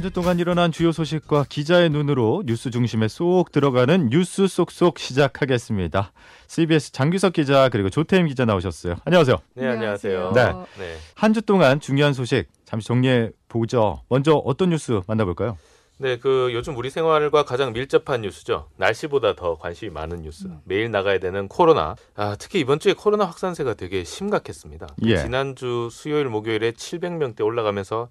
한 0.00 0.02
주 0.02 0.10
동안 0.10 0.38
일어난 0.38 0.72
주요 0.72 0.92
소식과 0.92 1.44
기자의 1.50 1.90
눈으로 1.90 2.42
뉴스 2.46 2.70
중심에 2.70 3.06
쏙 3.06 3.52
들어가는 3.52 4.08
뉴스 4.08 4.46
쏙쏙 4.48 4.98
시작하겠습니다. 4.98 6.12
CBS 6.46 6.92
장규석 6.92 7.34
기자 7.34 7.68
그리고 7.68 7.90
조태임 7.90 8.26
기자 8.26 8.46
나오셨어요. 8.46 8.96
안녕하세요. 9.04 9.36
네, 9.52 9.66
안녕하세요. 9.66 10.32
네. 10.34 10.44
네. 10.78 10.96
한 11.14 11.34
주 11.34 11.42
동안 11.42 11.80
중요한 11.80 12.14
소식 12.14 12.46
잠시 12.64 12.88
정리해 12.88 13.28
보죠. 13.48 14.00
먼저 14.08 14.32
어떤 14.36 14.70
뉴스 14.70 15.02
만나볼까요? 15.06 15.58
네, 15.98 16.16
그 16.16 16.48
요즘 16.54 16.78
우리 16.78 16.88
생활과 16.88 17.44
가장 17.44 17.74
밀접한 17.74 18.22
뉴스죠. 18.22 18.68
날씨보다 18.78 19.34
더 19.34 19.58
관심이 19.58 19.90
많은 19.90 20.22
뉴스. 20.22 20.48
매일 20.64 20.90
나가야 20.90 21.18
되는 21.18 21.46
코로나. 21.46 21.94
아, 22.16 22.36
특히 22.38 22.58
이번 22.60 22.80
주에 22.80 22.94
코로나 22.94 23.26
확산세가 23.26 23.74
되게 23.74 24.02
심각했습니다. 24.04 24.86
그 24.98 25.10
예. 25.10 25.18
지난주 25.18 25.90
수요일 25.92 26.24
목요일에 26.30 26.70
700명대 26.72 27.44
올라가면서 27.44 28.08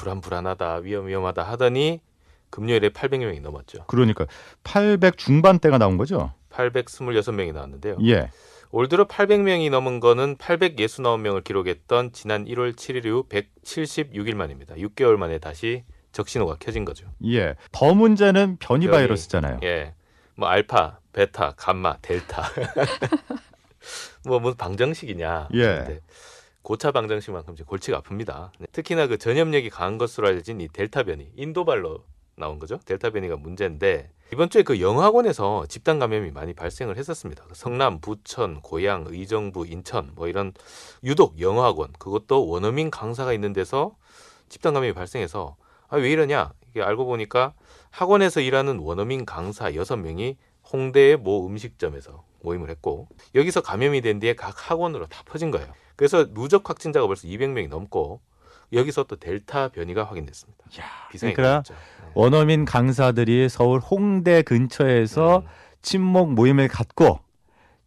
불안 0.00 0.22
불안하다, 0.22 0.76
위험 0.76 1.06
위험하다 1.08 1.42
하더니 1.42 2.00
금요일에 2.48 2.88
800명이 2.88 3.42
넘었죠. 3.42 3.84
그러니까 3.86 4.26
800 4.64 5.18
중반대가 5.18 5.76
나온 5.78 5.98
거죠? 5.98 6.32
826명이 6.50 7.52
나왔는데요. 7.52 7.98
예. 8.06 8.30
올 8.72 8.88
들어 8.88 9.06
800명이 9.06 9.70
넘은 9.70 10.00
거는 10.00 10.36
869명을 10.36 11.44
기록했던 11.44 12.12
지난 12.12 12.46
1월 12.46 12.74
7일 12.74 13.04
이후 13.04 13.24
176일 13.28 14.34
만입니다. 14.34 14.74
6개월 14.76 15.16
만에 15.16 15.38
다시 15.38 15.84
적신호가 16.12 16.56
켜진 16.58 16.84
거죠. 16.84 17.06
예. 17.26 17.54
더 17.70 17.94
문제는 17.94 18.56
변이 18.58 18.86
변이. 18.86 18.96
바이러스잖아요. 18.96 19.60
예. 19.64 19.94
뭐 20.34 20.48
알파, 20.48 20.98
베타, 21.12 21.52
감마, 21.56 21.98
델타. 22.00 22.50
뭐 24.26 24.40
무슨 24.40 24.56
방정식이냐. 24.56 25.48
예. 25.54 25.62
근데 25.62 26.00
고차 26.62 26.92
방정식만큼 26.92 27.56
골치가 27.66 28.00
아픕니다. 28.00 28.50
네. 28.58 28.66
특히나 28.72 29.06
그 29.06 29.18
전염력이 29.18 29.70
강한 29.70 29.98
것으로 29.98 30.28
알려진 30.28 30.60
이 30.60 30.68
델타 30.68 31.04
변이, 31.04 31.30
인도발로 31.36 32.04
나온 32.36 32.58
거죠. 32.58 32.78
델타 32.84 33.10
변이가 33.10 33.36
문제인데 33.36 34.10
이번 34.32 34.48
주에 34.48 34.62
그 34.62 34.80
영화관에서 34.80 35.66
집단 35.68 35.98
감염이 35.98 36.30
많이 36.30 36.54
발생을 36.54 36.96
했었습니다. 36.96 37.44
그 37.48 37.54
성남, 37.54 38.00
부천, 38.00 38.60
고양, 38.60 39.04
의정부, 39.08 39.66
인천 39.66 40.12
뭐 40.14 40.28
이런 40.28 40.52
유독 41.02 41.40
영화학원 41.40 41.92
그것도 41.98 42.46
원어민 42.46 42.90
강사가 42.90 43.32
있는 43.32 43.52
데서 43.52 43.96
집단 44.48 44.74
감염이 44.74 44.92
발생해서 44.94 45.56
아 45.88 45.96
왜 45.96 46.10
이러냐 46.10 46.52
이게 46.70 46.82
알고 46.82 47.04
보니까 47.04 47.52
학원에서 47.90 48.40
일하는 48.40 48.78
원어민 48.78 49.26
강사 49.26 49.74
여섯 49.74 49.96
명이 49.96 50.36
홍대의 50.72 51.16
모 51.16 51.46
음식점에서 51.46 52.24
모임을 52.42 52.70
했고 52.70 53.08
여기서 53.34 53.60
감염이 53.60 54.00
된 54.00 54.20
뒤에 54.20 54.34
각 54.34 54.70
학원으로 54.70 55.06
다 55.06 55.22
퍼진 55.26 55.50
거예요. 55.50 55.66
그래서 56.00 56.32
누적 56.32 56.66
확진자가 56.66 57.06
벌써 57.06 57.28
200명이 57.28 57.68
넘고 57.68 58.22
여기서 58.72 59.02
또 59.04 59.16
델타 59.16 59.68
변이가 59.68 60.04
확인됐습니다. 60.04 60.64
야, 60.80 60.84
그러니까. 61.10 61.62
네. 61.68 61.74
원어민 62.14 62.64
강사들이 62.64 63.50
서울 63.50 63.80
홍대 63.80 64.40
근처에서 64.40 65.40
음, 65.40 65.46
친목 65.82 66.32
모임을 66.32 66.68
갖고 66.68 67.20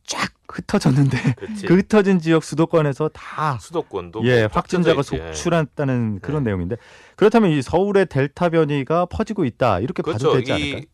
쫙 0.05 0.31
흩어졌는데 0.47 1.33
그치. 1.33 1.65
그 1.65 1.75
흩어진 1.77 2.19
지역 2.19 2.43
수도권에서 2.43 3.09
다 3.09 3.57
수도권도 3.59 4.23
예, 4.25 4.41
뭐 4.41 4.49
확진자가 4.51 4.99
있지. 4.99 5.17
속출했다는 5.17 6.19
그런 6.21 6.43
네. 6.43 6.51
내용인데 6.51 6.75
그렇다면 7.15 7.49
이 7.49 7.63
서울의 7.63 8.05
델타 8.09 8.49
변이가 8.49 9.07
퍼지고 9.07 9.45
있다 9.45 9.79
이렇게 9.79 10.03
봐도 10.03 10.19
그렇죠. 10.19 10.37
되지 10.37 10.51
않을까요? 10.53 10.81
이 10.81 10.85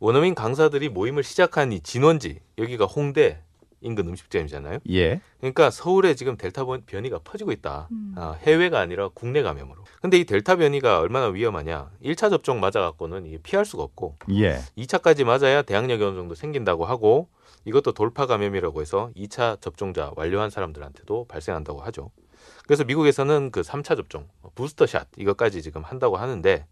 원어민 0.00 0.34
강사들이 0.34 0.88
모임을 0.88 1.22
시작한 1.22 1.70
이 1.70 1.78
진원지 1.78 2.40
여기가 2.58 2.86
홍대 2.86 3.43
인근 3.84 4.08
음식점이잖아요. 4.08 4.78
예, 4.90 5.20
그러니까 5.38 5.70
서울에 5.70 6.14
지금 6.14 6.36
델타 6.36 6.64
번- 6.64 6.82
변이가 6.86 7.20
퍼지고 7.22 7.52
있다. 7.52 7.88
음. 7.92 8.14
아, 8.16 8.36
해외가 8.40 8.80
아니라 8.80 9.08
국내 9.14 9.42
감염으로. 9.42 9.84
근데 10.00 10.18
이 10.18 10.24
델타 10.24 10.56
변이가 10.56 10.98
얼마나 11.00 11.26
위험하냐? 11.28 11.90
1차 12.02 12.30
접종 12.30 12.60
맞아갖고는 12.60 13.26
이게 13.26 13.38
피할 13.38 13.64
수가 13.64 13.82
없고 13.82 14.16
예, 14.30 14.58
2차까지 14.76 15.24
맞아야 15.24 15.62
대항력이 15.62 16.02
어느 16.02 16.16
정도 16.16 16.34
생긴다고 16.34 16.84
하고 16.86 17.28
이것도 17.66 17.92
돌파 17.92 18.26
감염이라고 18.26 18.80
해서 18.80 19.10
2차 19.16 19.60
접종자 19.60 20.10
완료한 20.16 20.50
사람들한테도 20.50 21.26
발생한다고 21.28 21.80
하죠. 21.82 22.10
그래서 22.66 22.84
미국에서는 22.84 23.50
그 23.50 23.60
3차 23.62 23.96
접종, 23.96 24.28
부스터샷 24.54 25.08
이것까지 25.16 25.62
지금 25.62 25.82
한다고 25.82 26.16
하는데 26.16 26.66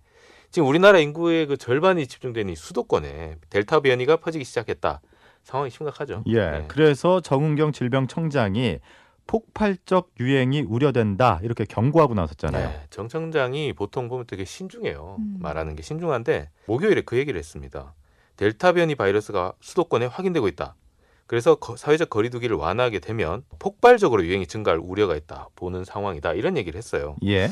지금 0.51 0.69
우리나라 0.69 0.99
인구의 0.99 1.47
그 1.47 1.57
절반이 1.57 2.07
집중된 2.07 2.51
이 2.51 2.57
수도권에 2.57 3.37
델타 3.49 3.81
변이가 3.81 4.17
퍼지기 4.19 4.45
시작했다. 4.45 5.01
상황이 5.43 5.71
심각하죠. 5.71 6.23
예. 6.27 6.51
네. 6.51 6.65
그래서 6.69 7.21
정은경 7.21 7.73
질병청장이 7.73 8.79
폭발적 9.27 10.11
유행이 10.21 10.63
우려된다 10.63 11.41
이렇게 11.43 11.65
경고하고 11.65 12.15
나섰잖아요. 12.15 12.69
네, 12.69 12.87
정 12.91 13.09
청장이 13.09 13.73
보통 13.73 14.09
보면 14.09 14.27
되게 14.27 14.45
신중해요. 14.45 15.17
음. 15.19 15.37
말하는 15.41 15.77
게 15.77 15.83
신중한데 15.83 16.51
목요일에 16.67 17.03
그 17.03 17.17
얘기를 17.17 17.39
했습니다. 17.39 17.95
델타 18.37 18.73
변이 18.73 18.95
바이러스가 18.95 19.53
수도권에 19.61 20.07
확인되고 20.07 20.49
있다. 20.49 20.75
그래서 21.27 21.55
거- 21.55 21.77
사회적 21.77 22.11
거리두기를 22.11 22.57
완화하게 22.57 22.99
되면 22.99 23.45
폭발적으로 23.59 24.25
유행이 24.25 24.47
증가할 24.47 24.81
우려가 24.83 25.15
있다. 25.17 25.49
보는 25.55 25.85
상황이다. 25.85 26.33
이런 26.35 26.57
얘기를 26.57 26.77
했어요. 26.77 27.17
예, 27.25 27.49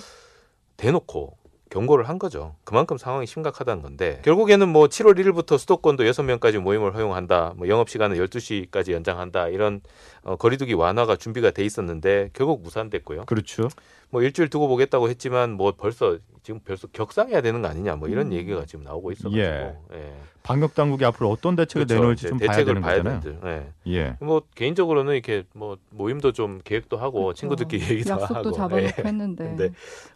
대놓고 0.77 1.37
경고를 1.71 2.09
한 2.09 2.19
거죠. 2.19 2.57
그만큼 2.65 2.99
상황이 2.99 3.27
심각하다는 3.27 3.83
건데 3.83 4.21
결국에는 4.25 4.69
뭐 4.69 4.89
7월 4.89 5.19
1일부터 5.19 5.57
수도권도 5.57 6.05
6명까지 6.05 6.59
모임을 6.59 6.95
허용한다. 6.95 7.55
뭐 7.57 7.69
영업 7.69 7.89
시간은 7.89 8.17
12시까지 8.19 8.93
연장한다. 8.93 9.49
이런 9.49 9.81
어, 10.23 10.37
거리두기 10.37 10.75
완화가 10.75 11.17
준비가 11.17 11.51
돼 11.51 11.65
있었는데 11.65 12.31
결국 12.33 12.63
무산됐고요. 12.63 13.25
그렇죠. 13.25 13.69
뭐 14.11 14.23
일주일 14.23 14.49
두고 14.49 14.69
보겠다고 14.69 15.09
했지만 15.09 15.53
뭐 15.53 15.73
벌써 15.77 16.19
지금 16.43 16.61
벌써 16.65 16.89
격상해야 16.89 17.41
되는 17.43 17.63
거 17.63 17.69
아니냐 17.69 17.97
뭐 17.97 18.09
이런 18.09 18.29
음. 18.29 18.33
얘기가 18.33 18.65
지금 18.67 18.85
나오고 18.85 19.13
있어가지고 19.13 19.39
예. 19.41 19.77
예. 19.93 20.13
방역 20.43 20.75
당국이 20.75 21.05
앞으로 21.05 21.31
어떤 21.31 21.55
대책을 21.55 21.87
그렇죠. 21.87 22.01
내놓을지 22.01 22.29
좀 22.29 22.39
대책을 22.39 22.65
되는 22.65 22.83
봐야 22.83 22.97
거잖아요. 23.03 23.21
되는데 23.21 23.73
예. 23.87 23.93
예, 23.95 24.17
뭐 24.21 24.43
개인적으로는 24.55 25.13
이렇게 25.15 25.45
뭐 25.55 25.77
모임도 25.91 26.33
좀 26.33 26.61
계획도 26.65 26.97
하고 26.97 27.25
그렇죠. 27.25 27.39
친구들끼리 27.41 27.83
얘기도 27.91 28.11
약속도 28.11 28.35
하고 28.35 28.53
잡아놓고 28.53 28.87
예. 28.99 29.05
했는데. 29.05 29.71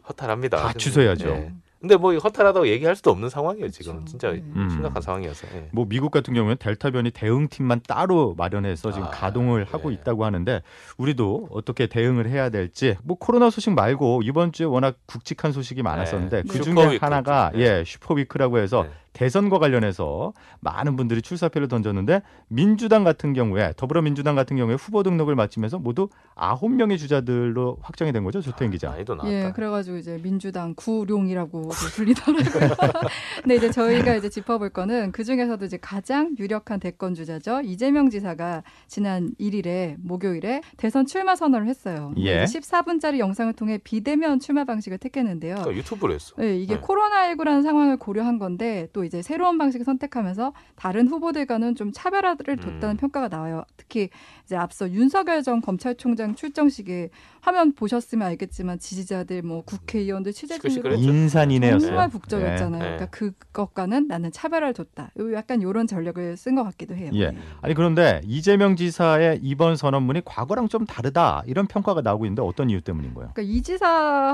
허탈합니다. 0.08 0.56
다 0.56 0.72
취소해야죠. 0.72 1.50
예. 1.84 1.88
근데 1.88 1.96
뭐 1.96 2.16
허탈하다고 2.16 2.68
얘기할 2.68 2.96
수도 2.96 3.10
없는 3.10 3.28
상황이에요 3.28 3.68
지금 3.68 3.94
그렇죠. 3.94 4.10
진짜 4.10 4.32
네. 4.32 4.42
음. 4.56 4.68
심각한 4.70 5.02
상황이어서 5.02 5.46
예. 5.54 5.68
뭐 5.72 5.86
미국 5.86 6.10
같은 6.10 6.32
경우는 6.34 6.56
델타 6.58 6.90
변이 6.90 7.10
대응팀만 7.10 7.82
따로 7.86 8.34
마련해서 8.36 8.90
지금 8.90 9.08
아, 9.08 9.10
가동을 9.10 9.64
하고 9.64 9.90
네. 9.90 9.96
있다고 9.96 10.24
하는데 10.24 10.62
우리도 10.96 11.48
어떻게 11.50 11.86
대응을 11.86 12.28
해야 12.28 12.48
될지 12.48 12.96
뭐 13.04 13.16
코로나 13.18 13.50
소식 13.50 13.70
말고 13.72 14.22
이번 14.24 14.52
주에 14.52 14.66
워낙 14.66 14.96
굵직한 15.06 15.52
소식이 15.52 15.82
많았었는데 15.82 16.42
네. 16.42 16.48
그 16.48 16.60
중에 16.60 16.98
하나가. 17.00 17.50
네. 17.54 17.60
예 17.60 17.84
super 17.84 18.13
week라고 18.13 18.58
해서 18.58 18.84
네. 18.84 18.90
대선과 19.14 19.58
관련해서 19.58 20.34
많은 20.60 20.96
분들이 20.96 21.22
출사표를 21.22 21.68
던졌는데 21.68 22.20
민주당 22.48 23.04
같은 23.04 23.32
경우에 23.32 23.72
더불어민주당 23.76 24.34
같은 24.34 24.56
경우에 24.56 24.74
후보 24.74 25.02
등록을 25.02 25.34
마치면서 25.34 25.78
모두 25.78 26.08
아홉 26.34 26.70
명의 26.70 26.98
주자들로 26.98 27.78
확정이 27.80 28.12
된 28.12 28.24
거죠 28.24 28.42
조태인 28.42 28.70
기자. 28.70 28.90
난이도 28.90 29.14
나왔다. 29.14 29.32
예, 29.32 29.52
그래가지고 29.52 29.96
이제 29.96 30.18
민주당 30.22 30.74
구룡이라고 30.74 31.68
불리더라고요. 31.94 32.74
근데 33.42 33.54
이제 33.54 33.70
저희가 33.70 34.16
이제 34.16 34.28
짚어볼 34.28 34.70
거는 34.70 35.12
그 35.12 35.24
중에서도 35.24 35.64
이제 35.64 35.78
가장 35.80 36.34
유력한 36.38 36.80
대권 36.80 37.14
주자죠. 37.14 37.60
이재명 37.62 38.10
지사가 38.10 38.62
지난 38.88 39.30
1일에 39.40 39.96
목요일에 40.00 40.60
대선 40.76 41.06
출마 41.06 41.36
선언을 41.36 41.68
했어요. 41.68 42.12
예. 42.18 42.44
14분짜리 42.44 43.18
영상을 43.18 43.52
통해 43.54 43.78
비대면 43.82 44.40
출마 44.40 44.64
방식을 44.64 44.98
택했는데요. 44.98 45.54
그러니까 45.54 45.76
유튜브로 45.76 46.12
했어. 46.14 46.34
네, 46.36 46.58
이게 46.58 46.74
네. 46.74 46.80
코로나19라는 46.80 47.62
상황을 47.62 47.96
고려한 47.96 48.38
건데 48.38 48.88
또 48.92 49.03
이제 49.04 49.22
새로운 49.22 49.58
방식을 49.58 49.84
선택하면서 49.84 50.52
다른 50.76 51.08
후보들과는 51.08 51.74
좀 51.74 51.92
차별화를 51.92 52.56
뒀다는 52.56 52.94
음. 52.94 52.96
평가가 52.96 53.28
나와요. 53.28 53.64
특히 53.76 54.10
이제 54.44 54.56
앞서 54.56 54.90
윤석열 54.90 55.42
전 55.42 55.60
검찰총장 55.60 56.34
출정식에 56.34 57.08
화면 57.40 57.72
보셨으면 57.74 58.26
알겠지만 58.28 58.78
지지자들 58.78 59.42
뭐 59.42 59.62
국회의원들 59.64 60.32
취재진들. 60.32 60.98
인산이네요. 60.98 61.78
정말 61.78 62.08
네. 62.08 62.12
북적였잖아요. 62.12 62.82
네. 62.82 62.96
그러니까 62.96 63.06
그것과는 63.06 64.06
나는 64.08 64.30
차별화를 64.32 64.74
뒀다. 64.74 65.10
요 65.18 65.32
약간 65.34 65.62
요런 65.62 65.86
전략을 65.86 66.36
쓴 66.36 66.54
것 66.54 66.62
같기도 66.64 66.94
해요. 66.94 67.10
예. 67.14 67.30
네. 67.30 67.38
아니 67.62 67.74
그런데 67.74 68.20
이재명 68.24 68.76
지사의 68.76 69.40
이번 69.42 69.76
선언문이 69.76 70.22
과거랑 70.24 70.68
좀 70.68 70.84
다르다 70.86 71.42
이런 71.46 71.66
평가가 71.66 72.02
나오고 72.02 72.26
있는데 72.26 72.42
어떤 72.42 72.68
이유 72.70 72.80
때문인 72.80 73.14
거예요? 73.14 73.30
그러니까 73.34 73.42
이 73.54 73.62
지사 73.62 73.86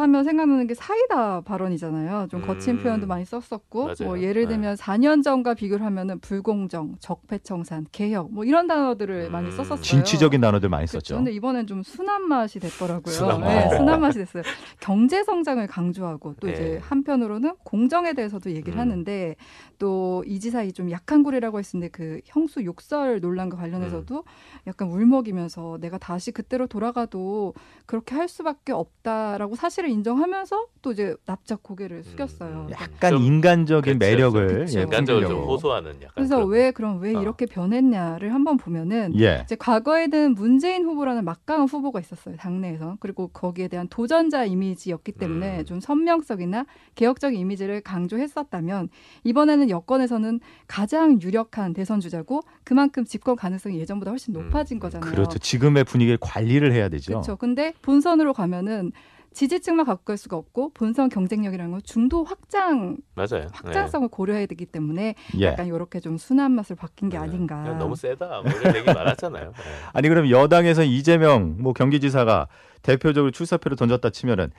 하면 0.03 0.25
생각나는 0.25 0.67
게 0.67 0.75
사이다 0.75 1.43
발언이잖아요. 1.43 2.29
좀 2.31 2.43
거친 2.43 2.79
음. 2.79 2.83
표현도 2.83 3.07
많이 3.07 3.25
썼었고 3.25 3.85
맞아요. 3.85 3.95
뭐 4.05 4.21
예를 4.21 4.43
네. 4.43 4.49
들면 4.51 4.75
4년 4.77 5.23
전과 5.23 5.55
비교를 5.55 5.85
하면은 5.87 6.19
불공정, 6.21 6.97
적폐청산, 6.99 7.87
개혁 7.93 8.33
뭐 8.33 8.45
이런 8.45 8.67
단어들을 8.67 9.27
음. 9.29 9.33
많이 9.33 9.51
썼었어요. 9.53 9.81
진취적인 10.05 10.41
단어들 10.41 10.69
많이. 10.69 10.87
썼죠. 10.87 11.17
근데 11.17 11.33
이번엔 11.33 11.67
좀 11.67 11.83
순한 11.83 12.27
맛이 12.29 12.59
됐더라고요. 12.61 13.13
순한 13.13 13.41
맛. 13.41 13.49
네, 13.55 13.77
순한 13.77 14.01
맛이 14.01 14.19
됐어요. 14.19 14.43
경제 14.81 15.23
성장을 15.25 15.65
강조하고 15.67 16.35
또 16.41 16.47
네. 16.47 16.53
이제 16.53 16.81
한편으로는 16.83 17.55
공정에 17.65 18.13
대해서도 18.13 18.51
얘기를 18.51 18.75
음. 18.75 18.81
하는데 18.81 19.37
또 19.79 20.23
이 20.27 20.39
지사이 20.39 20.73
좀 20.73 20.91
약한 20.91 21.23
고리라고 21.23 21.59
했었는데 21.59 21.91
그 21.91 22.21
형수 22.27 22.63
욕설 22.65 23.21
논란과 23.21 23.57
관련해서도 23.57 24.17
음. 24.17 24.23
약간 24.67 24.89
울먹이면서 24.89 25.79
내가 25.81 25.97
다시 25.99 26.31
그때로 26.31 26.67
돌아가도 26.67 27.55
그렇게 27.87 28.15
할 28.15 28.29
수밖에 28.29 28.73
없다라고 28.73 29.55
사실을 29.57 29.89
인정하면서 29.91 30.67
또 30.83 30.93
이제 30.93 31.15
납작 31.27 31.63
고개를 31.63 32.05
숙였어요. 32.05 32.67
음. 32.69 32.71
약간 32.73 33.11
좀 33.13 33.23
인간적인 33.23 33.99
그렇죠, 33.99 33.99
매력을. 33.99 34.67
예, 34.75 34.83
인간적으로 34.83 35.27
좀 35.27 35.37
풍기려고. 35.37 35.53
호소하는 35.53 35.91
약간 36.03 36.11
그래서 36.15 36.37
그런- 36.37 36.49
왜 36.51 36.71
그럼 36.71 37.01
왜 37.01 37.15
어. 37.15 37.23
이렇게 37.23 37.47
변했냐를 37.47 38.35
한번 38.35 38.57
보면은 38.57 39.13
예. 39.19 39.41
이제 39.45 39.57
과거 39.59 39.90
에 39.99 40.07
는 40.11 40.35
문재인 40.35 40.85
후보라는 40.85 41.25
막강한 41.25 41.67
후보가 41.69 42.01
있었어요 42.01 42.37
당내에서 42.37 42.97
그리고 43.01 43.29
거기에 43.29 43.69
대한 43.69 43.87
도전자 43.89 44.45
이미지였기 44.45 45.13
때문에 45.13 45.61
음. 45.61 45.65
좀 45.65 45.81
선명성이나 45.81 46.67
개혁적인 46.95 47.39
이미지를 47.39 47.81
강조했었다면 47.81 48.89
이번에는 49.25 49.71
여권에서는 49.71 50.41
가장 50.67 51.21
유력한 51.23 51.73
대선 51.73 52.01
주자고 52.01 52.43
그만큼 52.65 53.05
집권 53.05 53.37
가능성이 53.37 53.79
예전보다 53.79 54.11
훨씬 54.11 54.35
음. 54.35 54.43
높아진 54.45 54.79
거잖아요. 54.81 55.11
그렇죠. 55.11 55.39
지금의 55.39 55.85
분위기를 55.85 56.19
관리를 56.21 56.73
해야 56.73 56.89
되죠. 56.89 57.13
그렇죠. 57.13 57.37
근데 57.37 57.73
본선으로 57.83 58.33
가면은 58.33 58.93
지지층만 59.33 59.87
갖고 59.87 60.05
갈 60.05 60.17
수가 60.17 60.37
없고 60.37 60.73
본선 60.75 61.09
경쟁력이라는 61.09 61.71
건 61.71 61.81
중도 61.85 62.25
확장 62.25 62.97
맞아요. 63.15 63.47
확장성을 63.53 64.09
고려해야 64.09 64.47
되기 64.47 64.67
때문에 64.67 65.15
예. 65.39 65.45
약간 65.47 65.67
이렇게 65.67 66.01
좀 66.01 66.19
순한 66.19 66.53
맛을 66.53 66.77
바뀐 66.77 67.09
게 67.09 67.17
네. 67.17 67.23
아닌가. 67.23 67.63
너무 67.79 67.95
세다. 67.95 68.43
뭐 68.43 68.51
이런 68.51 68.77
얘기 68.77 68.87
많았잖아요. 68.93 69.45
네. 69.47 69.63
아니 69.93 70.09
그럼 70.09 70.31
여당에서 70.31 70.83
이재명 70.83 71.57
뭐 71.61 71.73
경기지사가 71.73 72.49
대표적으로 72.83 73.31
출사표를 73.31 73.77
던졌다 73.77 74.11
치면은 74.11 74.51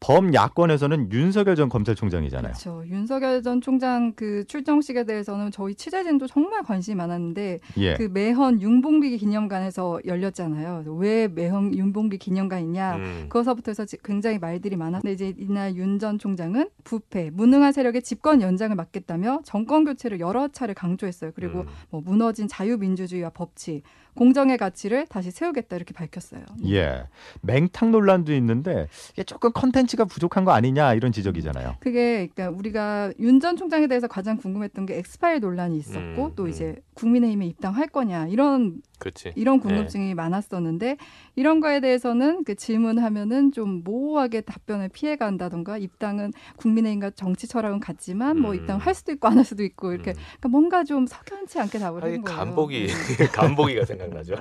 범야권에서는 0.00 1.12
윤석열 1.12 1.56
전 1.56 1.68
검찰총장이잖아요. 1.68 2.52
그렇죠. 2.52 2.82
윤석열 2.86 3.42
전 3.42 3.60
총장 3.60 4.12
그 4.14 4.44
출정식에 4.46 5.04
대해서는 5.04 5.50
저희 5.50 5.74
취재진도 5.74 6.26
정말 6.26 6.62
관심이 6.62 6.94
많았는데 6.96 7.60
예. 7.78 7.94
그 7.94 8.04
매헌 8.12 8.60
윤봉비 8.62 9.16
기념관에서 9.18 10.00
열렸잖아요. 10.06 10.84
왜 10.98 11.28
매헌 11.28 11.74
윤봉비 11.76 12.18
기념관이냐? 12.18 12.96
음. 12.96 13.26
그거서부터 13.28 13.70
해서 13.70 13.84
지- 13.84 13.98
굉장히 14.02 14.38
말들이 14.38 14.76
많았는데 14.76 15.12
이제 15.12 15.34
이날 15.38 15.76
윤 15.76 16.00
전 16.00 16.18
총장은 16.18 16.70
부패, 16.82 17.28
무능한 17.30 17.72
세력의 17.72 18.00
집권 18.02 18.40
연장을 18.40 18.74
막겠다며 18.74 19.40
정권 19.44 19.84
교체를 19.84 20.18
여러 20.18 20.48
차례 20.48 20.72
강조했어요. 20.72 21.32
그리고 21.34 21.60
음. 21.60 21.66
뭐 21.90 22.00
무너진 22.00 22.48
자유민주주의와 22.48 23.30
법치, 23.30 23.82
공정의 24.14 24.56
가치를 24.56 25.06
다시 25.08 25.30
세우겠다 25.30 25.76
이렇게 25.76 25.92
밝혔어요. 25.92 26.42
예. 26.68 27.04
맹탕 27.42 27.90
논란도 27.90 28.32
있는데 28.34 28.88
이게 29.12 29.24
조금 29.24 29.52
컨텐츠 29.52 29.89
가 29.96 30.04
부족한 30.04 30.44
거 30.44 30.52
아니냐 30.52 30.94
이런 30.94 31.12
지적이잖아요. 31.12 31.76
그게 31.80 32.28
그러니까 32.34 32.50
우리가 32.56 33.12
윤 33.18 33.40
전 33.40 33.56
총장에 33.56 33.86
대해서 33.86 34.06
가장 34.06 34.36
궁금했던 34.36 34.84
게 34.86 34.98
엑스파일 34.98 35.40
논란이 35.40 35.76
있었고 35.78 36.26
음, 36.26 36.32
또 36.36 36.44
음. 36.44 36.48
이제 36.50 36.76
국민의힘에 36.94 37.46
입당할 37.46 37.86
거냐 37.88 38.26
이런 38.26 38.82
그렇지. 38.98 39.32
이런 39.34 39.60
궁금증이 39.60 40.12
많았었는데 40.14 40.98
이런 41.36 41.60
거에 41.60 41.80
대해서는 41.80 42.44
그 42.44 42.54
질문하면은 42.54 43.52
좀 43.52 43.82
모호하게 43.82 44.42
답변을 44.42 44.90
피해 44.90 45.16
간다던가 45.16 45.78
입당은 45.78 46.32
국민의힘과 46.56 47.10
정치 47.16 47.48
철학은 47.48 47.80
같지만 47.80 48.38
뭐 48.38 48.50
음. 48.50 48.56
입당할 48.56 48.94
수도 48.94 49.12
있고 49.12 49.28
안 49.28 49.38
할 49.38 49.44
수도 49.46 49.62
있고 49.64 49.92
이렇게 49.92 50.10
음. 50.10 50.14
그러니까 50.16 50.48
뭔가 50.50 50.84
좀 50.84 51.06
석연치 51.06 51.58
않게 51.58 51.78
답을 51.78 52.02
한 52.02 52.22
거예요. 52.22 52.22
간보기 52.38 52.86
네. 53.16 53.26
간보기가 53.32 53.86
생각나죠. 53.86 54.34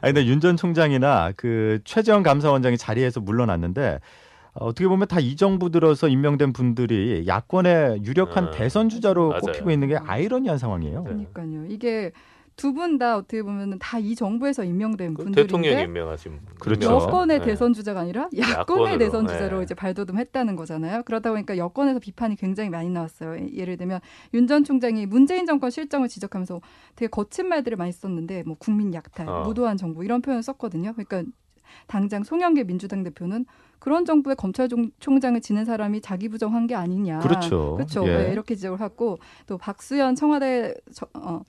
아니 0.00 0.14
근데 0.14 0.26
윤 0.26 0.38
전 0.40 0.56
총장이나 0.56 1.32
그 1.36 1.80
최재형 1.84 2.22
감사원장이 2.22 2.78
자리에서 2.78 3.20
물러났는데 3.20 3.98
어, 4.60 4.66
어떻게 4.66 4.86
보면 4.88 5.08
다 5.08 5.20
이 5.20 5.36
정부 5.36 5.70
들어서 5.70 6.08
임명된 6.08 6.52
분들이 6.52 7.24
야권의 7.26 8.02
유력한 8.04 8.44
음, 8.44 8.50
대선 8.54 8.88
주자로 8.88 9.28
맞아요. 9.28 9.40
꼽히고 9.42 9.70
있는 9.70 9.88
게 9.88 9.96
아이러니한 9.96 10.58
상황이에요. 10.58 11.00
네. 11.02 11.04
그러니까요. 11.04 11.66
이게 11.68 12.12
두 12.56 12.72
분 12.74 12.98
다 12.98 13.16
어떻게 13.16 13.40
보면은 13.40 13.78
다이 13.78 14.16
정부에서 14.16 14.64
임명된 14.64 15.14
그 15.14 15.22
분들인데 15.22 15.42
대통령이 15.46 15.84
임명하신 15.84 16.40
그렇죠. 16.58 16.90
여권의 16.90 17.38
네. 17.38 17.44
대선 17.44 17.72
주자가 17.72 18.00
아니라 18.00 18.22
야권의 18.36 18.50
야권으로, 18.58 18.98
대선 18.98 19.26
네. 19.26 19.32
주자로 19.32 19.62
이제 19.62 19.74
발돋움했다는 19.74 20.56
거잖아요. 20.56 21.02
그러다 21.04 21.30
보니까 21.30 21.56
여권에서 21.56 22.00
비판이 22.00 22.34
굉장히 22.34 22.68
많이 22.68 22.90
나왔어요. 22.90 23.38
예- 23.38 23.48
예를 23.54 23.76
들면 23.76 24.00
윤 24.34 24.48
전 24.48 24.64
총장이 24.64 25.06
문재인 25.06 25.46
정권 25.46 25.70
실정을 25.70 26.08
지적하면서 26.08 26.60
되게 26.96 27.08
거친 27.08 27.46
말들을 27.48 27.76
많이 27.76 27.92
썼는데 27.92 28.42
뭐 28.44 28.56
국민 28.58 28.92
약탈, 28.92 29.28
어. 29.28 29.42
무도한 29.44 29.76
정부 29.76 30.04
이런 30.04 30.20
표현을 30.20 30.42
썼거든요. 30.42 30.94
그러니까 30.94 31.22
당장 31.86 32.24
송영길 32.24 32.64
민주당 32.64 33.04
대표는 33.04 33.46
그런 33.78 34.04
정부의 34.04 34.36
검찰총장을 34.36 35.40
지낸 35.40 35.64
사람이 35.64 36.00
자기 36.00 36.28
부정한 36.28 36.66
게 36.66 36.74
아니냐. 36.74 37.20
그렇죠. 37.20 37.74
그렇죠. 37.76 38.06
예. 38.08 38.16
네, 38.24 38.32
이렇게 38.32 38.54
지적을 38.54 38.80
하고 38.80 39.18
또 39.46 39.56
박수현 39.58 40.14
청와대 40.14 40.74
저- 40.92 41.06
어, 41.14 41.42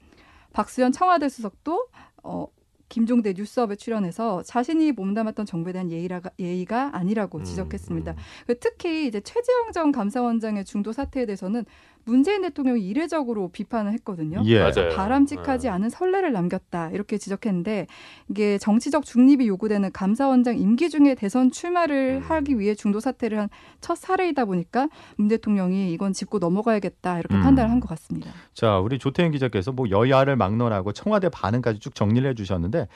박수현 0.54 0.92
청와대 0.92 1.30
수석도 1.30 1.88
어, 2.24 2.48
김종대 2.90 3.34
뉴스업에 3.38 3.76
출연해서 3.76 4.42
자신이 4.42 4.92
몸담았던 4.94 5.46
정부에 5.46 5.74
대한 5.74 5.92
예의라, 5.92 6.22
예의가 6.40 6.90
아니라고 6.94 7.38
음, 7.38 7.44
지적했습니다. 7.44 8.12
음. 8.14 8.18
그 8.48 8.58
특히 8.60 9.06
이제 9.06 9.22
최재형 9.22 9.72
전 9.74 9.92
감사원장의 9.92 10.66
중도 10.66 10.92
사태에 10.92 11.28
대해서는 11.28 11.66
문재인 12.06 12.42
대통령이 12.42 12.82
이례적으로 12.82 13.50
비판을 13.50 13.94
했거든요. 13.94 14.42
예. 14.46 14.60
맞아요. 14.60 14.90
바람직하지 14.96 15.68
네. 15.68 15.70
않은 15.74 15.90
선례를 15.90 16.32
남겼다 16.34 16.90
이렇게 16.92 17.18
지적했는데 17.18 17.88
이게 18.30 18.58
정치적 18.58 19.06
중립이 19.06 19.48
요구되는 19.48 19.92
감사원장 19.92 20.58
임기 20.58 20.90
중에 20.90 21.16
대선 21.16 21.52
출마를 21.52 22.22
음. 22.24 22.30
하기 22.30 22.60
위해 22.60 22.74
중도 22.76 23.00
사퇴를 23.00 23.40
한 23.40 23.50
첫 23.82 23.98
사례이다 23.98 24.44
보니까 24.44 24.90
문 25.16 25.30
대통령이 25.30 25.94
이건 25.94 26.12
짚고 26.12 26.40
넘어가야겠다 26.40 27.20
이렇게 27.20 27.36
음. 27.36 27.42
판단을 27.42 27.72
한 27.72 27.80
것 27.80 27.88
같습니다. 27.88 28.30
자, 28.54 28.78
우리 28.80 29.00
조태현 29.00 29.32
기자께서 29.32 29.72
뭐 29.72 29.90
여야를 29.90 30.36
막론하고 30.36 30.92
청와대 30.92 31.30
반응까지 31.30 31.80
쭉 31.80 31.96
정리를 31.96 32.30
해주셨는데, 32.32 32.90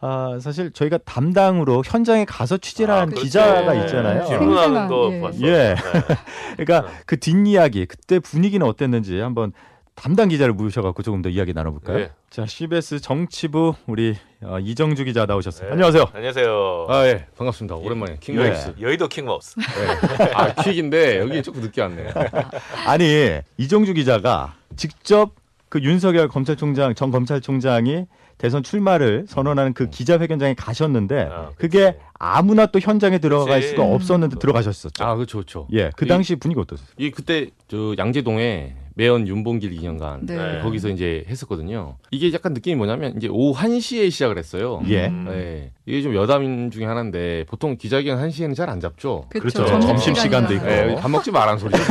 아, 0.00 0.38
사실 0.40 0.70
저희가 0.72 0.96
담당으로 1.04 1.82
현장에 1.84 2.24
가서 2.24 2.56
취재를 2.56 2.94
아, 2.94 3.00
한 3.00 3.08
그렇죠. 3.10 3.22
기자가 3.24 3.74
네. 3.74 3.80
있잖아요. 3.82 4.24
질문하는 4.24 4.62
생생한, 4.62 4.88
거 4.88 5.10
예. 5.12 5.20
봤어. 5.20 5.40
예. 5.42 5.50
네. 5.50 5.74
그러니까 6.56 6.88
네. 6.90 6.98
그 7.04 7.20
뒷이야기, 7.20 7.84
그때 7.84 8.18
분위기 8.18 8.58
는 8.60 8.66
어땠는지 8.66 9.18
한번 9.18 9.52
담당 9.94 10.28
기자를 10.28 10.52
모셔갖고 10.54 11.02
조금 11.02 11.22
더 11.22 11.28
이야기 11.28 11.52
나눠볼까요? 11.52 11.96
네. 11.96 12.10
자, 12.28 12.46
CBS 12.46 13.00
정치부 13.00 13.74
우리 13.86 14.16
어, 14.42 14.58
이정주 14.58 15.04
기자 15.04 15.26
나오셨어요. 15.26 15.68
네. 15.68 15.72
안녕하세요. 15.72 16.04
안녕하세요. 16.14 16.86
아, 16.88 17.06
예. 17.06 17.26
반갑습니다. 17.36 17.76
오랜만에 17.76 18.16
킹마우스. 18.20 18.74
여의도 18.80 19.08
킹마우스. 19.08 19.56
예. 19.60 20.32
아, 20.34 20.54
퀵인데 20.54 21.18
여기 21.20 21.42
조금 21.42 21.62
늦게 21.62 21.80
왔네. 21.80 22.12
아니 22.86 23.40
이정주 23.56 23.94
기자가 23.94 24.54
직접 24.76 25.32
그 25.68 25.80
윤석열 25.80 26.28
검찰총장 26.28 26.94
전 26.94 27.10
검찰총장이 27.10 28.06
대선 28.40 28.62
출마를 28.62 29.26
선언하는 29.28 29.74
그 29.74 29.90
기자회견장에 29.90 30.54
가셨는데 30.54 31.28
아, 31.30 31.50
그게. 31.56 31.98
아무나 32.22 32.66
또 32.66 32.78
현장에 32.78 33.18
들어갈 33.18 33.60
그치. 33.60 33.70
수가 33.70 33.82
없었는데 33.84 34.36
음. 34.36 34.38
들어가셨었죠. 34.38 35.04
아, 35.04 35.14
그렇죠, 35.14 35.38
그렇죠. 35.38 35.66
예, 35.72 35.90
그 35.96 36.04
이- 36.04 36.08
당시 36.08 36.36
분위기 36.36 36.60
어떠세요? 36.60 36.86
이 36.98 37.10
그때 37.10 37.48
저 37.68 37.94
양재동에 37.98 38.76
매연 39.00 39.26
윤봉길 39.26 39.70
기념관 39.70 40.26
네. 40.26 40.36
네. 40.36 40.60
거기서 40.60 40.90
이제 40.90 41.24
했었거든요. 41.26 41.96
이게 42.10 42.30
약간 42.34 42.52
느낌이 42.52 42.76
뭐냐면 42.76 43.16
이제 43.16 43.28
오후 43.28 43.58
1시에 43.58 44.10
시작을 44.10 44.36
했어요. 44.36 44.82
예. 44.88 45.06
음. 45.06 45.26
예. 45.30 45.72
이게 45.86 46.02
좀 46.02 46.14
여담 46.14 46.70
중에 46.70 46.84
하나인데 46.84 47.46
보통 47.48 47.78
기자회견 47.78 48.18
1시에는 48.28 48.54
잘 48.54 48.68
안 48.68 48.78
잡죠. 48.78 49.24
그렇죠. 49.30 49.64
그렇죠. 49.64 49.80
점심 49.80 50.14
시간도. 50.14 50.52
있고. 50.54 50.66
예, 50.66 50.96
밥 51.00 51.10
먹지 51.10 51.30
말라는 51.32 51.58
소리죠. 51.58 51.82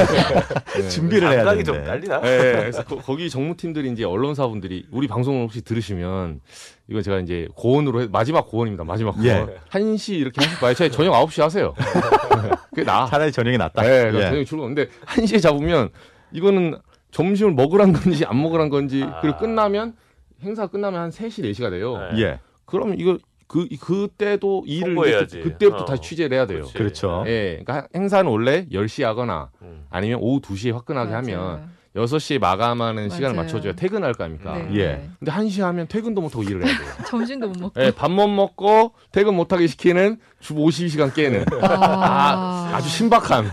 예. 0.78 0.82
준비를 0.88 1.32
해야 1.32 1.44
되는데. 1.44 1.64
좀? 1.64 1.76
예, 1.76 2.30
예. 2.30 2.52
그래서 2.60 2.84
거, 2.86 3.16
기 3.16 3.28
정무팀들이 3.30 3.92
이제 3.92 4.04
언론사분들이 4.04 4.86
우리 4.92 5.08
방송을 5.08 5.42
혹시 5.46 5.64
들으시면 5.64 6.42
이건 6.90 7.02
제가 7.04 7.20
이제 7.22 7.48
고언으로 7.56 8.04
해, 8.04 8.08
마지막 8.12 8.48
고언입니다. 8.48 8.84
마지막 8.84 9.14
고언. 9.14 9.26
예. 9.26 9.46
1시 9.72 10.14
이렇게 10.14 10.42
하실 10.44 10.60
바에 10.60 10.76
차라리 10.76 10.92
저녁 10.94 11.14
9시 11.26 11.42
하세요. 11.42 11.74
그게 12.70 12.84
나. 12.84 13.08
차라리 13.08 13.32
저녁이 13.32 13.58
낫다. 13.58 13.82
네, 13.82 14.12
예. 14.14 14.22
저녁 14.22 14.46
출근. 14.46 14.76
근데 14.76 14.88
1시에 15.08 15.42
잡으면 15.42 15.90
이거는 16.32 16.78
점심을 17.12 17.54
먹으란 17.54 17.94
건지 17.94 18.26
안 18.26 18.42
먹으란 18.42 18.70
건지 18.70 19.04
아. 19.04 19.20
그리고 19.22 19.38
끝나면 19.38 19.96
행사 20.42 20.68
끝나면 20.68 21.02
한 21.02 21.10
3시 21.10 21.44
4시가 21.52 21.70
돼요. 21.70 21.98
네. 22.14 22.22
예, 22.22 22.40
그럼 22.66 22.96
이거 22.98 23.18
그 23.48 23.68
그때도 23.82 24.64
일을. 24.68 25.24
이제 25.24 25.42
그, 25.42 25.58
때부터 25.58 25.84
어. 25.84 25.86
다시 25.86 26.02
취재를 26.04 26.38
해야 26.38 26.46
돼요. 26.46 26.66
그렇죠. 26.74 27.24
예. 27.26 27.62
그러니까 27.66 27.88
행사는 27.96 28.30
원래 28.30 28.68
10시에 28.72 29.04
하거나 29.04 29.50
음. 29.64 29.86
아니면 29.90 30.20
오후 30.22 30.40
2시에 30.40 30.72
화끈하게 30.72 31.10
맞아요. 31.12 31.18
하면 31.18 31.70
6시에 31.96 32.40
마감하는 32.40 33.10
시간을 33.10 33.36
맞아요. 33.36 33.46
맞춰줘야 33.48 33.74
퇴근할 33.74 34.14
거 34.14 34.24
아닙니까? 34.24 34.56
네. 34.58 34.76
예. 34.76 35.10
근데 35.18 35.32
1시 35.32 35.62
하면 35.62 35.88
퇴근도 35.88 36.22
못하고 36.22 36.44
일을 36.44 36.64
해야 36.66 36.78
돼요. 36.78 36.88
점심도 37.10 37.48
못 37.48 37.58
먹고. 37.60 37.82
예, 37.84 37.90
밥 37.92 38.12
못 38.12 38.28
먹고 38.28 38.94
퇴근 39.12 39.36
못하게 39.36 39.66
시키는 39.68 40.20
주 40.40 40.54
52시간 40.54 41.14
깨는 41.14 41.46
아, 41.64 42.72
아주 42.76 42.88
신박한. 42.90 43.46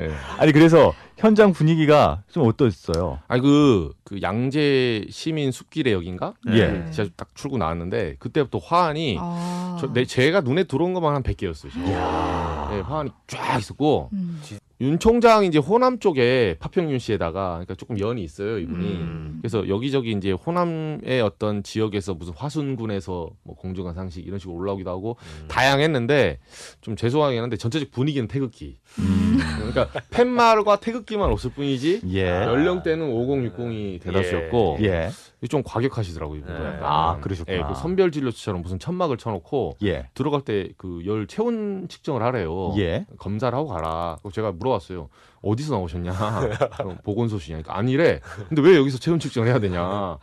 예. 0.00 0.10
아니 0.38 0.50
그래서 0.52 0.92
현장 1.16 1.52
분위기가 1.52 2.22
좀 2.30 2.46
어떠셨어요? 2.48 3.20
아니 3.28 3.40
그, 3.40 3.92
그 4.04 4.20
양재 4.20 5.06
시민 5.10 5.52
숲길의 5.52 5.92
역인가? 5.92 6.34
예. 6.48 6.90
제가 6.90 7.10
딱 7.16 7.28
출구 7.34 7.56
나왔는데 7.56 8.16
그때부터 8.18 8.58
화환이 8.58 9.16
아. 9.20 9.76
저, 9.80 9.92
내, 9.92 10.04
제가 10.04 10.40
눈에 10.40 10.64
들어온 10.64 10.92
것만 10.92 11.14
한 11.14 11.22
100개였어요. 11.22 11.70
진짜. 11.70 12.68
예, 12.72 12.80
화환이 12.80 13.10
쫙 13.28 13.58
있었고 13.58 14.10
음. 14.12 14.40
윤 14.80 14.98
총장 14.98 15.44
이제 15.44 15.58
호남 15.58 15.98
쪽에 15.98 16.56
파평윤 16.58 16.98
씨에다가 16.98 17.50
그러니까 17.50 17.74
조금 17.74 17.98
연이 17.98 18.22
있어요 18.22 18.58
이분이. 18.58 18.86
음. 18.86 19.38
그래서 19.40 19.68
여기저기 19.68 20.12
이제 20.12 20.32
호남의 20.32 21.20
어떤 21.20 21.62
지역에서 21.62 22.14
무슨 22.14 22.32
화순군에서 22.34 23.30
뭐 23.42 23.56
공정한 23.56 23.94
상식 23.94 24.26
이런 24.26 24.38
식으로 24.38 24.56
올라오기도 24.56 24.90
하고 24.90 25.16
음. 25.42 25.48
다양했는데 25.48 26.38
좀 26.80 26.96
죄송하긴 26.96 27.42
한데 27.42 27.56
전체적 27.56 27.90
분위기는 27.90 28.26
태극기. 28.26 28.78
음. 28.98 29.38
그러니까 29.58 29.88
팻말과 30.10 30.80
태극기만 30.80 31.30
없을 31.30 31.50
뿐이지 31.50 32.02
예. 32.12 32.28
연령대는 32.28 33.06
5060이 33.06 34.00
대다수였고 34.00 34.78
예. 34.82 35.10
좀 35.48 35.62
과격하시더라고요. 35.62 36.44
네. 36.44 36.78
아, 36.82 37.18
그러셨구나. 37.20 37.56
예, 37.58 37.62
그 37.62 37.74
선별 37.74 38.10
진료처럼 38.12 38.60
무슨 38.62 38.78
천막을 38.78 39.16
쳐놓고 39.16 39.76
예. 39.84 40.08
들어갈 40.14 40.42
때 40.42 40.68
그 40.76 41.00
열 41.06 41.26
체온 41.26 41.88
측정을 41.88 42.22
하래요. 42.22 42.74
예. 42.76 43.06
검사를 43.18 43.56
하고 43.56 43.68
가라. 43.68 44.18
그래서 44.22 44.34
제가 44.34 44.52
물어봤어요. 44.52 45.08
어디서 45.42 45.74
나오셨냐? 45.74 46.12
그럼 46.76 46.98
보건소시냐? 47.04 47.56
그러니까 47.62 47.76
아니래. 47.78 48.20
근데 48.48 48.60
왜 48.60 48.76
여기서 48.76 48.98
체온 48.98 49.18
측정을 49.18 49.48
해야 49.48 49.58
되냐? 49.58 50.18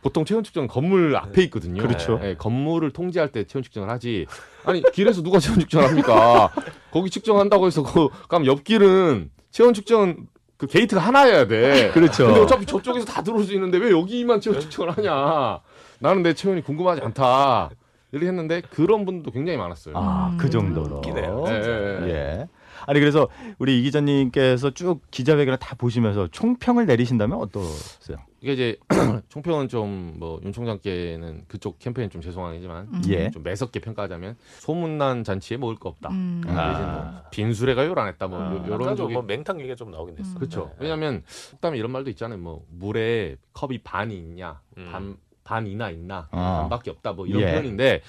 보통 0.00 0.24
체온 0.24 0.42
측정은 0.44 0.68
건물 0.68 1.16
앞에 1.16 1.42
있거든요. 1.44 1.82
그렇죠. 1.82 2.18
예, 2.22 2.34
건물을 2.34 2.90
통제할 2.92 3.32
때 3.32 3.44
체온 3.44 3.62
측정을 3.62 3.88
하지. 3.90 4.26
아니 4.64 4.82
길에서 4.92 5.22
누가 5.22 5.38
체온 5.38 5.58
측정을 5.60 5.88
합니까? 5.88 6.50
거기 6.90 7.10
측정한다고 7.10 7.66
해서 7.66 7.82
그 7.82 8.08
그럼 8.28 8.46
옆길은 8.46 9.30
체온 9.50 9.72
측정 9.74 10.26
그 10.56 10.66
게이트가 10.66 11.00
하나여야 11.00 11.46
돼. 11.46 11.90
그렇죠. 11.94 12.26
근데 12.26 12.40
어차피 12.40 12.66
저쪽에서 12.66 13.06
다 13.06 13.22
들어올 13.22 13.44
수 13.44 13.52
있는데 13.54 13.78
왜 13.78 13.90
여기만 13.90 14.40
체온 14.40 14.60
측정을 14.60 14.96
하냐? 14.98 15.60
나는 15.98 16.22
내 16.22 16.34
체온이 16.34 16.62
궁금하지 16.62 17.00
않다. 17.02 17.70
이렇게 18.12 18.28
했는데 18.28 18.60
그런 18.60 19.04
분도 19.04 19.30
굉장히 19.32 19.58
많았어요. 19.58 19.96
아, 19.96 20.30
음. 20.32 20.38
그 20.38 20.48
정도로. 20.48 20.98
웃기네요. 20.98 21.44
예, 21.48 21.52
예, 21.52 22.08
예. 22.08 22.48
예. 22.86 22.90
아니 22.90 23.00
그래서 23.00 23.28
우리 23.58 23.78
이 23.78 23.82
기자님께서 23.82 24.70
쭉 24.70 25.00
기자회견을 25.10 25.58
다 25.58 25.74
보시면서 25.76 26.28
총평을 26.28 26.86
내리신다면 26.86 27.38
어떠세요? 27.38 28.18
이게 28.40 28.52
이제 28.52 28.76
총평은 29.30 29.68
좀 29.68 30.16
뭐윤 30.18 30.52
총장께는 30.52 31.44
그쪽 31.48 31.78
캠페인 31.78 32.10
좀 32.10 32.20
죄송하지만 32.20 32.88
음. 32.92 33.02
예. 33.08 33.30
좀 33.30 33.42
매섭게 33.42 33.80
평가하자면 33.80 34.36
소문난 34.58 35.24
잔치에 35.24 35.56
먹을 35.56 35.76
거 35.76 35.88
없다. 35.88 36.10
음. 36.10 36.42
아. 36.48 36.72
대신 36.72 36.92
뭐 36.92 37.22
빈술에가 37.30 37.86
요란했다. 37.86 38.26
뭐 38.28 38.38
아, 38.38 38.52
요- 38.54 38.64
요런 38.68 38.96
쪽이 38.96 39.14
뭐 39.14 39.22
맹탕 39.22 39.58
얘기가 39.60 39.74
좀 39.76 39.90
나오긴 39.90 40.18
했어. 40.18 40.30
음. 40.32 40.34
그렇죠. 40.36 40.66
네. 40.72 40.76
왜냐하면 40.80 41.22
속담에 41.26 41.78
이런 41.78 41.90
말도 41.90 42.10
있잖아요. 42.10 42.38
뭐 42.38 42.64
물에 42.70 43.36
컵이 43.54 43.78
반이 43.78 44.14
있냐, 44.16 44.60
음. 44.76 44.88
반 44.92 45.16
반이나 45.44 45.90
있나, 45.90 46.28
아. 46.30 46.60
반밖에 46.62 46.90
없다. 46.90 47.12
뭐 47.12 47.26
이런 47.26 47.42
예. 47.42 47.50
표현인데 47.52 48.02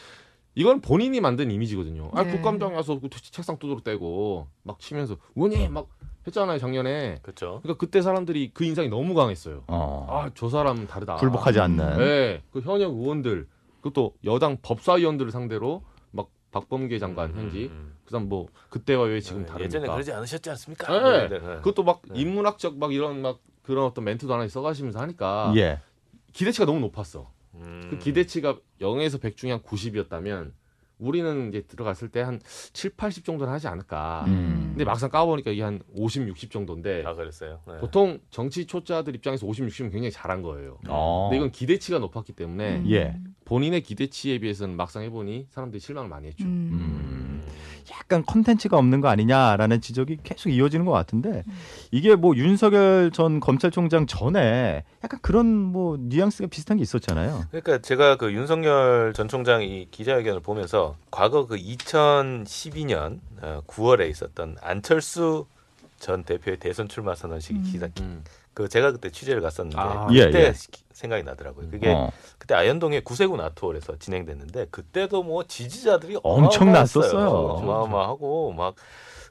이건 0.55 0.81
본인이 0.81 1.19
만든 1.19 1.51
이미지거든요. 1.51 2.09
아 2.13 2.23
네. 2.23 2.31
국감장에 2.31 2.73
와서 2.73 2.99
그 2.99 3.09
책상 3.09 3.57
두드러 3.57 3.81
떼고 3.81 4.47
막 4.63 4.79
치면서 4.79 5.17
의원님 5.35 5.73
막 5.73 5.87
했잖아요 6.25 6.57
작년에. 6.57 7.19
그렇죠. 7.21 7.59
그러니까 7.61 7.77
그때 7.77 8.01
사람들이 8.01 8.51
그 8.53 8.63
인상이 8.63 8.89
너무 8.89 9.13
강했어요. 9.13 9.63
어. 9.67 10.07
아저 10.09 10.49
사람 10.49 10.87
다르다. 10.87 11.17
굴복하지 11.17 11.59
않는. 11.59 11.97
네, 11.97 12.41
그 12.51 12.61
현역 12.61 12.93
의원들 12.93 13.47
그것도 13.81 14.15
여당 14.23 14.57
법사위원들을 14.61 15.31
상대로 15.31 15.83
막 16.11 16.29
박범계 16.51 16.97
장관 16.99 17.33
현지 17.35 17.65
음, 17.65 17.71
음. 17.71 17.95
그다음 18.05 18.29
뭐 18.29 18.47
그때와 18.69 19.05
왜 19.05 19.19
지금 19.19 19.41
네, 19.41 19.47
다릅니까? 19.47 19.65
예전에 19.65 19.87
그러지 19.87 20.11
않으셨지 20.13 20.49
않습니까? 20.51 20.99
네. 20.99 21.27
네, 21.27 21.39
네. 21.39 21.55
그것도 21.57 21.83
막 21.83 22.01
네. 22.07 22.19
인문학적 22.19 22.77
막 22.77 22.93
이런 22.93 23.21
막 23.21 23.39
그런 23.61 23.85
어떤 23.85 24.05
멘트도 24.05 24.33
하나 24.33 24.47
써가시면서 24.47 24.99
하니까 24.99 25.53
예. 25.57 25.79
기대치가 26.33 26.65
너무 26.65 26.79
높았어. 26.79 27.34
음. 27.61 27.87
그 27.89 27.97
기대치가 27.97 28.57
0에서 28.81 29.21
100 29.21 29.37
중에 29.37 29.51
한 29.51 29.61
90이었다면 29.61 30.51
우리는 30.97 31.49
이제 31.49 31.61
들어갔을 31.61 32.07
때 32.09 32.21
한 32.21 32.39
7, 32.73 32.91
80 32.95 33.25
정도는 33.25 33.51
하지 33.51 33.67
않을까. 33.67 34.23
음. 34.27 34.67
근데 34.69 34.85
막상 34.85 35.09
까보니까 35.09 35.51
이게 35.51 35.61
한 35.61 35.81
50, 35.93 36.27
60 36.27 36.51
정도인데 36.51 37.03
아 37.05 37.13
그랬어요. 37.13 37.59
네. 37.67 37.77
보통 37.79 38.19
정치 38.29 38.65
초짜들 38.65 39.13
입장에서 39.15 39.45
50, 39.45 39.65
60은 39.65 39.91
굉장히 39.91 40.11
잘한 40.11 40.41
거예요. 40.41 40.79
어. 40.87 41.27
근데 41.29 41.37
이건 41.37 41.51
기대치가 41.51 41.99
높았기 41.99 42.33
때문에 42.33 42.77
음. 42.77 42.91
예. 42.91 43.17
본인의 43.43 43.81
기대치에 43.81 44.39
비해서는 44.39 44.75
막상 44.75 45.03
해보니 45.03 45.47
사람들이 45.49 45.79
실망을 45.79 46.09
많이 46.09 46.27
했죠. 46.27 46.45
음. 46.45 47.04
음. 47.87 47.91
약간 47.91 48.25
컨텐츠가 48.25 48.77
없는 48.77 49.01
거 49.01 49.09
아니냐라는 49.09 49.81
지적이 49.81 50.19
계속 50.23 50.49
이어지는 50.49 50.85
것 50.85 50.91
같은데 50.91 51.43
이게 51.91 52.15
뭐 52.15 52.35
윤석열 52.35 53.11
전 53.11 53.39
검찰총장 53.39 54.07
전에 54.07 54.83
약간 55.03 55.19
그런 55.21 55.47
뭐 55.47 55.97
뉘앙스가 55.99 56.47
비슷한 56.47 56.77
게 56.77 56.83
있었잖아요. 56.83 57.45
그러니까 57.51 57.79
제가 57.79 58.17
그 58.17 58.33
윤석열 58.33 59.13
전 59.13 59.27
총장 59.27 59.63
이 59.63 59.87
기자회견을 59.91 60.41
보면서 60.41 60.95
과거 61.11 61.45
그 61.45 61.55
2012년 61.57 63.19
9월에 63.67 64.09
있었던 64.09 64.57
안철수 64.61 65.45
전 65.99 66.23
대표의 66.23 66.57
대선 66.57 66.87
출마 66.87 67.15
선언식 67.15 67.55
음. 67.55 67.63
기사 67.63 67.87
음. 67.99 68.23
그 68.55 68.69
제가 68.69 68.93
그때 68.93 69.11
취재를 69.11 69.41
갔었는데 69.41 69.77
아, 69.77 70.07
예, 70.11 70.25
그때 70.25 70.39
예. 70.45 70.53
생각이 70.93 71.23
나더라고요. 71.23 71.69
그게 71.69 71.91
어. 71.91 72.09
그때 72.37 72.55
아현동의 72.55 73.01
구세군 73.01 73.41
아트홀에서 73.41 73.99
진행됐는데 73.99 74.67
그때도 74.71 75.23
뭐 75.23 75.43
지지자들이 75.43 76.17
엄청. 76.23 76.71
났었어요. 76.71 77.29
어마어마하고 77.29 78.53
막 78.53 78.75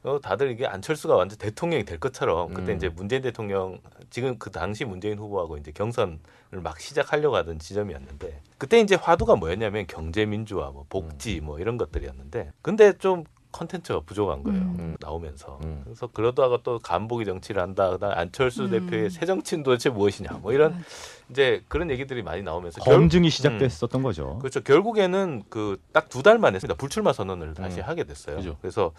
어, 0.02 0.21
다들 0.21 0.50
이게 0.50 0.66
안철수가 0.66 1.16
완전 1.16 1.38
대통령이 1.38 1.87
될 1.87 1.99
것처럼 1.99 2.52
그때 2.52 2.73
음. 2.73 2.76
이제 2.76 2.90
문재인 2.90 3.23
대통령 3.23 3.81
지금 4.11 4.38
그 4.38 4.50
당시 4.50 4.85
문재인 4.85 5.19
후보하고 5.19 5.57
이제 5.57 5.73
경선을 5.73 6.19
막 6.62 6.78
시작하려고 6.78 7.37
하던 7.37 7.59
지점이었는데 7.59 8.43
그때 8.59 8.81
이제 8.81 8.95
화두가 8.95 9.37
뭐였냐면 9.37 9.87
경제 9.87 10.26
민주화 10.26 10.71
뭐 10.71 10.85
복지 10.90 11.40
뭐 11.40 11.59
이런 11.59 11.78
것들이었는데 11.78 12.52
근데 12.61 12.93
좀 12.99 13.25
컨텐츠가 13.58 14.00
부족한 14.00 14.42
거예요. 14.42 14.58
음. 14.61 14.96
나오면서. 15.00 15.61
음. 15.62 15.82
그래서 15.84 16.08
그러다가 16.12 16.58
또 16.64 16.80
간보기 16.80 17.25
정치를 17.25 17.62
한다. 17.62 17.88
그다음 17.90 18.12
안철수 18.18 18.64
음. 18.64 18.70
대표의 18.70 19.11
새 19.11 19.26
정치는 19.26 19.62
도대체 19.62 19.90
무엇이냐. 19.90 20.30
뭐 20.42 20.52
이런 20.52 20.82
이제 21.30 21.62
그런 21.68 21.88
얘기들이 21.90 22.23
많이 22.25 22.42
나오면서 22.42 22.80
결- 22.82 22.94
검증이 22.96 23.30
시작됐었던 23.30 24.02
거죠. 24.02 24.38
그렇죠. 24.40 24.61
결국에는 24.61 25.44
그 25.49 25.78
딱 25.92 26.08
두 26.08 26.23
달 26.23 26.38
만에 26.38 26.56
했습니다. 26.56 26.76
불출마 26.76 27.12
선언을 27.12 27.54
다시 27.54 27.78
음. 27.80 27.84
하게 27.84 28.02
됐어요. 28.04 28.37
그죠. 28.37 28.56
그래서 28.61 28.90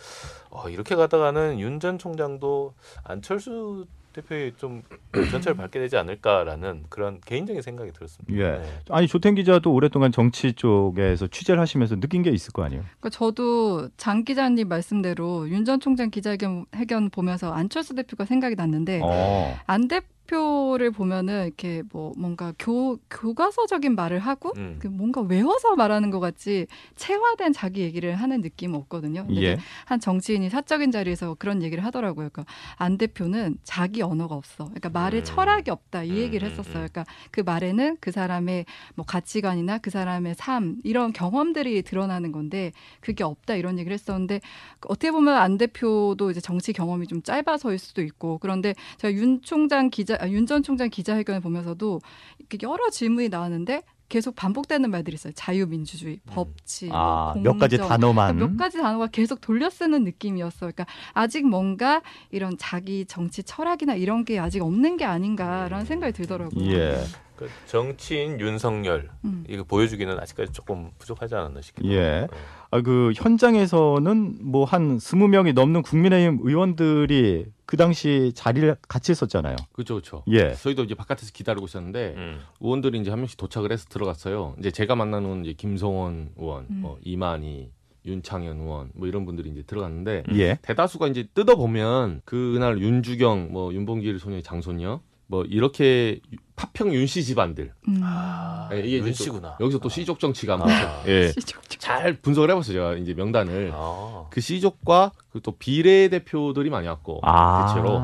어, 0.50 0.70
이렇게 0.70 0.96
가다가는 0.96 1.60
윤 1.60 1.80
전 1.82 1.98
총장도 2.00 2.74
안철수 3.04 3.86
대표의 4.16 4.54
좀 4.58 4.82
전철을 5.32 5.58
밟게 5.58 5.80
되지 5.80 5.98
않을까라는 5.98 6.86
그런 6.90 7.20
개인적인 7.26 7.62
생각이 7.62 7.92
들었습니다. 7.92 8.34
예. 8.36 8.58
네. 8.60 8.80
아니 8.90 9.08
조태인 9.08 9.36
기자도 9.36 9.74
오랫동안 9.74 10.12
정치 10.12 10.54
쪽에서 10.54 11.28
취재를 11.28 11.60
하시면서 11.60 12.00
느낀 12.00 12.24
게 12.24 12.30
있을 12.32 12.52
거 12.54 12.64
아니에요. 12.64 12.82
그러니까 13.00 13.10
저도 13.10 13.90
장 13.98 14.24
기자님 14.24 14.68
말씀대로 14.68 15.50
윤 15.50 15.66
전 15.66 15.80
총장 15.80 16.10
기자회견 16.12 16.66
회견 16.76 17.10
보면서 17.10 17.52
안철수 17.52 17.96
대표가 17.96 18.26
생각이 18.26 18.56
났는데 18.56 19.02
어. 19.04 19.56
안 19.68 19.88
대 19.88 20.02
표를 20.28 20.92
보면은 20.92 21.46
이렇게 21.46 21.84
뭐 21.92 22.14
뭔가 22.18 22.54
교 22.58 22.98
교과서적인 23.10 23.96
말을 23.96 24.20
하고 24.20 24.52
음. 24.58 24.78
그 24.80 24.88
뭔가 24.88 25.22
외워서 25.22 25.76
말하는 25.76 26.10
것 26.12 26.20
같지 26.20 26.68
체화된 26.96 27.54
자기 27.54 27.82
얘기를 27.82 28.16
하는 28.16 28.42
느낌은 28.42 28.76
없거든요. 28.82 29.26
근데 29.28 29.44
예. 29.44 29.58
한 29.86 30.00
정치인이 30.00 30.50
사적인 30.50 30.92
자리에서 30.92 31.36
그런 31.36 31.62
얘기를 31.64 31.84
하더라고요. 31.86 32.30
그러니까 32.30 32.46
안 32.76 32.98
대표는 32.98 33.58
자기 33.64 34.02
언어가 34.02 34.36
없어. 34.36 34.66
그러니까 34.66 34.90
말에 34.90 35.20
음. 35.20 35.24
철학이 35.24 35.72
없다. 35.72 36.04
이 36.04 36.12
음, 36.12 36.18
얘기를 36.18 36.48
음, 36.48 36.52
했었어요. 36.52 36.84
음. 36.84 36.88
그러니까 36.92 37.06
그 37.32 37.42
말에는 37.42 37.98
그 38.00 38.12
사람의 38.12 38.66
뭐 38.96 39.06
가치관이나 39.06 39.78
그 39.80 39.90
사람의 39.90 40.36
삶 40.36 40.78
이런 40.84 41.14
경험들이 41.14 41.84
드러나는 41.84 42.32
건데 42.32 42.72
그게 43.00 43.24
없다 43.24 43.56
이런 43.56 43.78
얘기를 43.80 43.94
했었는데 43.94 44.42
어떻게 44.88 45.12
보면 45.12 45.36
안 45.36 45.58
대표도 45.58 46.32
이제 46.32 46.40
정치 46.40 46.74
경험이 46.74 47.08
좀 47.08 47.22
짧아서일 47.22 47.78
수도 47.78 48.02
있고 48.02 48.40
그런데 48.40 48.74
제가 48.98 49.14
윤 49.14 49.42
총장 49.42 49.90
기자 49.90 50.15
아, 50.20 50.30
윤전 50.30 50.64
총장 50.64 50.90
기자회견을 50.90 51.42
보면서도 51.42 52.02
이렇게 52.40 52.58
여러 52.64 52.90
질문이 52.90 53.30
나왔는데 53.30 53.84
계속 54.08 54.36
반복되는 54.36 54.90
말들이 54.92 55.16
있어요. 55.16 55.34
자유민주주의, 55.34 56.20
법치, 56.28 56.90
아, 56.92 57.34
뭐몇 57.36 57.60
가지 57.60 57.78
공정. 57.78 57.90
단어만. 57.90 58.38
몇 58.38 58.56
가지 58.58 58.78
단어가 58.78 59.08
계속 59.08 59.42
돌려 59.42 59.70
쓰는 59.70 60.04
느낌이었어. 60.04 60.60
그러니까 60.60 60.86
아직 61.14 61.48
뭔가 61.48 62.02
이런 62.30 62.56
자기 62.60 63.06
정치 63.06 63.42
철학이나 63.44 63.96
이런 63.96 64.24
게 64.24 64.38
아직 64.38 64.62
없는 64.62 64.98
게 64.98 65.06
아닌가라는 65.06 65.86
생각이 65.86 66.14
들더라고요. 66.14 66.72
예. 66.72 67.04
그 67.36 67.50
정치인 67.66 68.40
윤석열 68.40 69.10
음. 69.24 69.44
이거 69.50 69.64
보여주기는 69.64 70.20
아직까지 70.20 70.52
조금 70.52 70.92
부족하지 71.00 71.36
않았나 71.36 71.62
싶기도 71.62 71.90
예. 71.90 72.22
하고. 72.22 72.36
아, 72.72 72.82
그 72.82 73.12
현장에서는 73.16 74.38
뭐 74.42 74.66
한 74.66 75.00
스무 75.00 75.28
명이 75.28 75.54
넘는 75.54 75.84
국민의힘 75.84 76.40
의원들이 76.42 77.46
그 77.66 77.78
당시 77.78 78.32
자리를 78.36 78.76
같이 78.88 79.12
있었잖아요. 79.12 79.56
그렇죠, 79.74 79.96
그렇죠. 79.96 80.24
예. 80.28 80.54
저희도 80.54 80.84
이제 80.84 80.96
바깥에서 80.96 81.32
기다리고 81.34 81.66
있었는데 81.66 82.14
음. 82.18 82.40
의원들이 82.60 83.00
이제 83.00 83.10
한 83.12 83.20
명씩 83.20 83.38
도착을 83.38 83.72
해서 83.72 83.86
들어갔어요. 83.90 84.56
이제 84.60 84.72
제가 84.72 84.96
만나는 84.96 85.46
이제 85.46 85.54
김성원 85.54 86.32
의원, 86.38 86.66
음. 86.70 86.80
뭐 86.82 86.98
이만희, 87.04 87.72
윤창현 88.06 88.60
의원 88.60 88.92
뭐 88.94 89.08
이런 89.08 89.26
분들이 89.26 89.50
이제 89.50 89.64
들어갔는데 89.64 90.24
예. 90.34 90.58
대다수가 90.62 91.08
이제 91.08 91.28
뜯어 91.34 91.56
보면 91.56 92.22
그날 92.26 92.80
윤주경, 92.80 93.50
뭐 93.52 93.74
윤봉길 93.74 94.20
소녀의 94.20 94.44
장손녀, 94.44 95.02
뭐 95.28 95.44
이렇게 95.44 96.20
파평 96.56 96.94
윤씨 96.94 97.24
집안들 97.24 97.74
음. 97.88 98.00
아, 98.04 98.70
예, 98.72 98.80
이게 98.80 98.98
윤씨구나. 99.00 99.58
여기서 99.60 99.80
또 99.80 99.90
시족 99.90 100.20
정치가 100.20 100.54
아. 100.54 100.58
한번 100.60 100.72
예. 101.08 101.30
시적적. 101.32 101.66
잘 101.80 102.14
분석을 102.22 102.50
해봤어요 102.50 102.74
제가 102.74 102.94
이제 102.96 103.14
명단을 103.14 103.72
아. 103.74 104.26
그 104.30 104.40
시족과 104.42 105.12
그또 105.32 105.52
비례 105.58 106.08
대표들이 106.08 106.70
많이 106.70 106.88
왔고 106.88 107.20
아, 107.24 107.68
대체로 107.68 108.02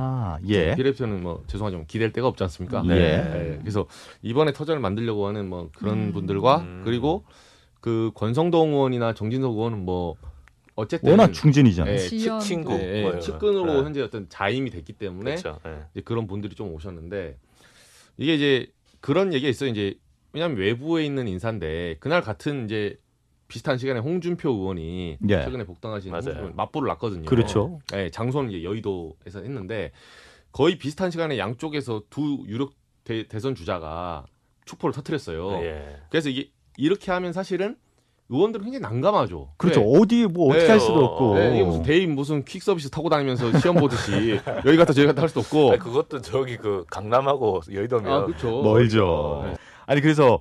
예. 0.49 0.75
비례 0.75 0.91
대표는 0.91 1.23
뭐 1.23 1.43
죄송하지만 1.47 1.87
기댈 1.87 2.11
데가 2.11 2.27
없지 2.27 2.43
않습니까? 2.43 2.83
네. 2.83 2.95
예, 2.95 3.57
그래서 3.61 3.85
이번에 4.21 4.51
터전을 4.53 4.81
만들려고 4.81 5.27
하는 5.27 5.49
뭐 5.49 5.69
그런 5.75 5.97
음. 5.97 6.13
분들과 6.13 6.57
음. 6.59 6.81
그리고 6.83 7.23
그 7.79 8.11
권성동 8.13 8.73
의원이나 8.73 9.13
정진석 9.13 9.53
의원은 9.53 9.85
뭐 9.85 10.15
어쨌든 10.75 11.09
워낙 11.11 11.31
중진이잖아요. 11.33 11.93
예, 11.93 11.97
지연. 11.97 12.39
측- 12.39 12.47
친구. 12.47 12.73
예, 12.73 12.97
예, 12.97 13.01
뭐, 13.03 13.19
측근으로 13.19 13.73
예. 13.79 13.83
현재 13.83 14.01
어떤 14.01 14.27
자임이 14.29 14.69
됐기 14.69 14.93
때문에 14.93 15.35
그렇죠. 15.35 15.59
예. 15.65 15.85
이제 15.93 16.01
그런 16.01 16.27
분들이 16.27 16.55
좀 16.55 16.73
오셨는데 16.73 17.37
이게 18.17 18.35
이제 18.35 18.67
그런 18.99 19.33
얘기가 19.33 19.49
있어요. 19.49 19.69
이제 19.69 19.95
왜냐하면 20.33 20.57
외부에 20.57 21.05
있는 21.05 21.27
인사인데 21.27 21.97
그날 21.99 22.21
같은 22.21 22.65
이제 22.65 22.97
비슷한 23.47 23.77
시간에 23.77 23.99
홍준표 23.99 24.49
의원이 24.49 25.17
예. 25.29 25.43
최근에 25.43 25.65
복당하신 25.65 26.09
맞아요. 26.11 26.21
홍준표 26.23 26.39
의원 26.41 26.55
맞불을 26.55 26.87
났거든요. 26.89 27.25
그렇죠. 27.25 27.79
예, 27.93 28.09
장소는 28.09 28.49
이제 28.51 28.63
여의도에서 28.63 29.41
했는데 29.41 29.91
거의 30.53 30.77
비슷한 30.77 31.11
시간에 31.11 31.37
양쪽에서 31.37 32.03
두 32.09 32.43
유력 32.47 32.73
대, 33.03 33.25
선 33.39 33.55
주자가 33.55 34.25
촉포를 34.65 34.93
터뜨렸어요. 34.93 35.53
예. 35.63 35.97
그래서 36.09 36.29
이게 36.29 36.49
이렇게 36.77 37.11
하면 37.11 37.33
사실은 37.33 37.75
의원들은 38.31 38.63
굉장히 38.63 38.81
난감하죠. 38.81 39.49
그렇죠. 39.57 39.81
왜? 39.81 39.99
어디 39.99 40.25
뭐 40.25 40.49
어떻게 40.49 40.63
네, 40.63 40.71
할 40.71 40.79
수도 40.79 40.99
어, 40.99 41.05
없고. 41.05 41.37
네, 41.37 41.55
이게 41.55 41.63
무슨 41.63 41.83
대입 41.83 42.09
무슨 42.09 42.45
퀵 42.45 42.63
서비스 42.63 42.89
타고 42.89 43.09
다니면서 43.09 43.59
시험 43.59 43.75
보듯이 43.75 44.39
여기 44.65 44.77
갔다 44.77 44.93
저기 44.93 45.05
갔다 45.05 45.21
할 45.21 45.29
수도 45.29 45.41
없고. 45.41 45.71
아니, 45.71 45.79
그것도 45.79 46.21
저기 46.21 46.55
그 46.57 46.85
강남하고 46.89 47.61
여의도면 47.71 48.11
아, 48.11 48.25
그렇죠. 48.25 48.61
멀죠. 48.61 49.43
네. 49.45 49.55
아니 49.85 49.99
그래서 49.99 50.39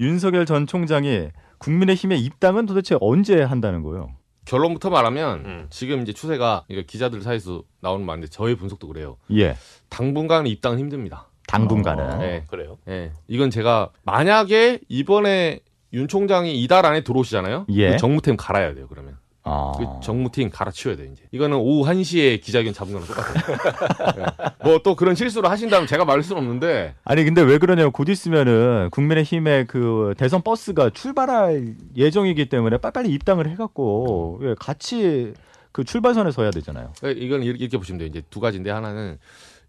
윤석열 0.00 0.46
전 0.46 0.66
총장이 0.66 1.28
국민의힘의 1.58 2.20
입당은 2.20 2.66
도대체 2.66 2.96
언제 3.00 3.42
한다는 3.42 3.82
거예요? 3.82 4.10
결론부터 4.44 4.90
말하면 4.90 5.44
음. 5.44 5.66
지금 5.70 6.02
이제 6.02 6.12
추세가 6.12 6.64
기자들 6.86 7.22
사이에서 7.22 7.62
나오는 7.80 8.04
말인데 8.04 8.28
저의 8.28 8.56
분석도 8.56 8.88
그래요. 8.88 9.16
예. 9.32 9.56
당분간 9.88 10.46
입당은 10.46 10.78
힘듭니다. 10.78 11.28
당분간은. 11.46 12.04
어, 12.04 12.16
네. 12.18 12.44
그래요. 12.48 12.78
예. 12.88 13.12
이건 13.28 13.50
제가 13.50 13.90
만약에 14.04 14.80
이번에 14.88 15.60
윤 15.92 16.08
총장이 16.08 16.60
이달 16.62 16.86
안에 16.86 17.02
들어오시잖아요. 17.02 17.66
예. 17.70 17.90
그 17.92 17.96
정무팀 17.98 18.36
갈아야 18.36 18.74
돼요. 18.74 18.86
그러면 18.88 19.16
아. 19.44 19.72
그 19.76 19.84
정무팀 20.02 20.50
갈아치워야 20.50 20.96
돼요. 20.96 21.10
이제 21.12 21.24
이거는 21.32 21.56
오후 21.56 21.84
1시에 21.90 22.40
기자회견 22.40 22.72
잡은 22.72 22.92
거랑 22.92 23.06
똑같아요. 23.08 24.26
뭐 24.64 24.78
또 24.84 24.94
그런 24.94 25.14
실수를 25.14 25.50
하신다면 25.50 25.86
제가 25.86 26.04
말할 26.04 26.22
수는 26.22 26.40
없는데 26.42 26.94
아니 27.04 27.24
근데 27.24 27.42
왜 27.42 27.58
그러냐면 27.58 27.92
곧 27.92 28.08
있으면은 28.08 28.88
국민의힘의 28.90 29.66
그 29.66 30.14
대선 30.16 30.42
버스가 30.42 30.90
출발할 30.90 31.74
예정이기 31.96 32.48
때문에 32.48 32.78
빨리빨리 32.78 33.10
입당을 33.10 33.48
해갖고 33.50 34.40
예, 34.44 34.54
같이 34.58 35.34
그 35.72 35.84
출발선에 35.84 36.30
서야 36.32 36.50
되잖아요. 36.50 36.92
예, 37.04 37.10
이건 37.12 37.42
이렇게, 37.42 37.62
이렇게 37.64 37.76
보시면 37.78 37.98
돼요. 37.98 38.08
이제 38.08 38.22
두 38.30 38.40
가지인데 38.40 38.70
하나는 38.70 39.18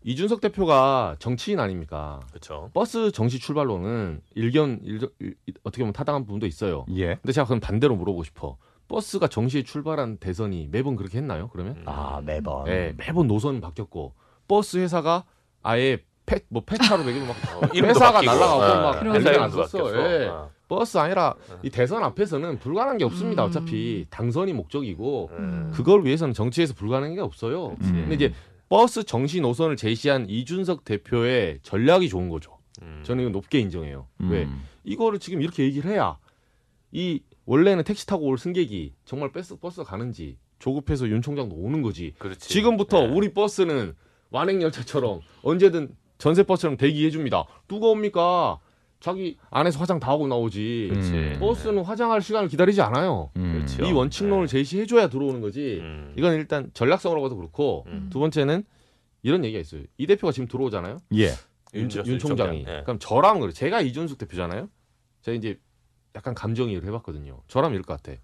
이준석 0.05 0.41
대표가 0.41 1.15
정치인 1.19 1.59
아닙니까? 1.59 2.19
그렇죠. 2.29 2.69
버스 2.73 3.11
정시 3.11 3.39
출발로는 3.39 4.21
일견 4.35 4.79
일, 4.83 4.99
일- 5.19 5.35
어떻게 5.63 5.81
보면 5.83 5.93
타당한 5.93 6.25
부분도 6.25 6.45
있어요. 6.45 6.85
예. 6.95 7.15
근데 7.15 7.31
제가 7.31 7.45
그럼 7.47 7.59
반대로 7.59 7.95
물어보고 7.95 8.23
싶어. 8.23 8.57
버스가 8.89 9.27
정시에 9.27 9.63
출발한 9.63 10.17
대선이 10.17 10.67
매번 10.71 10.95
그렇게 10.97 11.17
했나요? 11.17 11.49
그러면? 11.53 11.77
음. 11.77 11.83
아 11.85 12.21
매번. 12.23 12.67
예, 12.67 12.93
매번 12.97 13.27
노선 13.27 13.61
바뀌었고 13.61 14.13
버스 14.47 14.77
회사가 14.77 15.23
아예 15.63 15.99
폐, 16.25 16.41
뭐 16.49 16.61
폐차로 16.65 17.03
매기고 17.03 17.25
막 17.25 17.35
어, 17.63 17.69
회사가. 17.73 18.21
날아가고 18.21 18.61
아, 18.63 18.81
막 18.81 18.99
그런 18.99 19.15
회사 19.15 19.31
난리가 19.31 19.45
이름도 19.45 19.57
났었어. 19.61 19.77
바뀌었어. 19.83 20.21
예. 20.23 20.27
아. 20.27 20.49
버스 20.67 20.97
아니라 20.97 21.35
이 21.61 21.69
대선 21.69 22.03
앞에서는 22.03 22.59
불가능한 22.59 22.97
게 22.97 23.05
없습니다. 23.05 23.43
음. 23.45 23.49
어차피 23.49 24.05
당선이 24.09 24.53
목적이고 24.53 25.29
음. 25.37 25.71
그걸 25.73 26.03
위해서는 26.03 26.33
정치에서 26.33 26.73
불가능한 26.73 27.15
게 27.15 27.21
없어요. 27.21 27.69
음. 27.69 27.77
근데 28.09 28.15
이제 28.15 28.33
버스 28.73 29.03
정시 29.03 29.39
노선을 29.39 29.77
제시한 29.77 30.27
이준석 30.27 30.83
대표의 30.83 31.59
전략이 31.61 32.09
좋은 32.09 32.27
거죠. 32.27 32.57
음. 32.81 33.03
저는 33.05 33.21
이거 33.25 33.31
높게 33.31 33.59
인정해요. 33.59 34.07
음. 34.21 34.31
왜? 34.31 34.47
이거를 34.83 35.19
지금 35.19 35.43
이렇게 35.43 35.63
얘기를 35.63 35.91
해야 35.91 36.17
이 36.91 37.21
원래는 37.45 37.83
택시 37.83 38.07
타고 38.07 38.25
올 38.25 38.39
승객이 38.39 38.95
정말 39.05 39.31
버스 39.31 39.55
버스 39.57 39.83
가는지 39.83 40.39
조급해서 40.57 41.07
윤 41.07 41.21
총장도 41.21 41.55
오는 41.55 41.83
거지. 41.83 42.15
그렇지. 42.17 42.49
지금부터 42.49 43.01
네. 43.01 43.13
우리 43.13 43.31
버스는 43.31 43.93
완행 44.31 44.59
열차처럼 44.63 45.19
언제든 45.43 45.95
전세 46.17 46.41
버스처럼 46.41 46.75
대기해 46.77 47.11
줍니다. 47.11 47.45
누가 47.67 47.89
옵니까? 47.89 48.57
자기 49.03 49.37
안에서 49.49 49.79
화장 49.79 49.99
다 49.99 50.11
하고 50.11 50.27
나오지. 50.29 50.91
음. 50.93 51.35
버스는 51.37 51.83
화장할 51.83 52.21
시간을 52.21 52.47
기다리지 52.47 52.81
않아요. 52.83 53.31
음. 53.35 53.55
그렇죠. 53.55 53.83
이 53.83 53.91
원칙론을 53.91 54.47
네. 54.47 54.51
제시해줘야 54.51 55.09
들어오는 55.09 55.41
거지. 55.41 55.79
음. 55.81 56.13
이건 56.17 56.35
일단 56.35 56.71
전략성으로 56.73 57.21
봐도 57.21 57.35
그렇고 57.35 57.83
음. 57.87 58.07
두 58.09 58.19
번째는 58.19 58.63
이런 59.21 59.43
얘기가 59.43 59.59
있어요. 59.59 59.81
이 59.97 60.07
대표가 60.07 60.31
지금 60.31 60.47
들어오잖아요. 60.47 60.99
예. 61.15 61.31
윤, 61.73 61.91
윤윤 61.91 62.17
총장이. 62.17 62.59
총장. 62.63 62.77
예. 62.77 62.83
그럼 62.83 62.97
저랑 62.97 63.41
그래. 63.41 63.51
제가 63.51 63.81
이준석 63.81 64.19
대표잖아요. 64.19 64.69
제가 65.21 65.35
이제 65.35 65.59
약간 66.15 66.33
감정이입을 66.33 66.87
해봤거든요. 66.87 67.41
저라면 67.49 67.73
이럴 67.73 67.83
것 67.83 68.01
같아. 68.01 68.17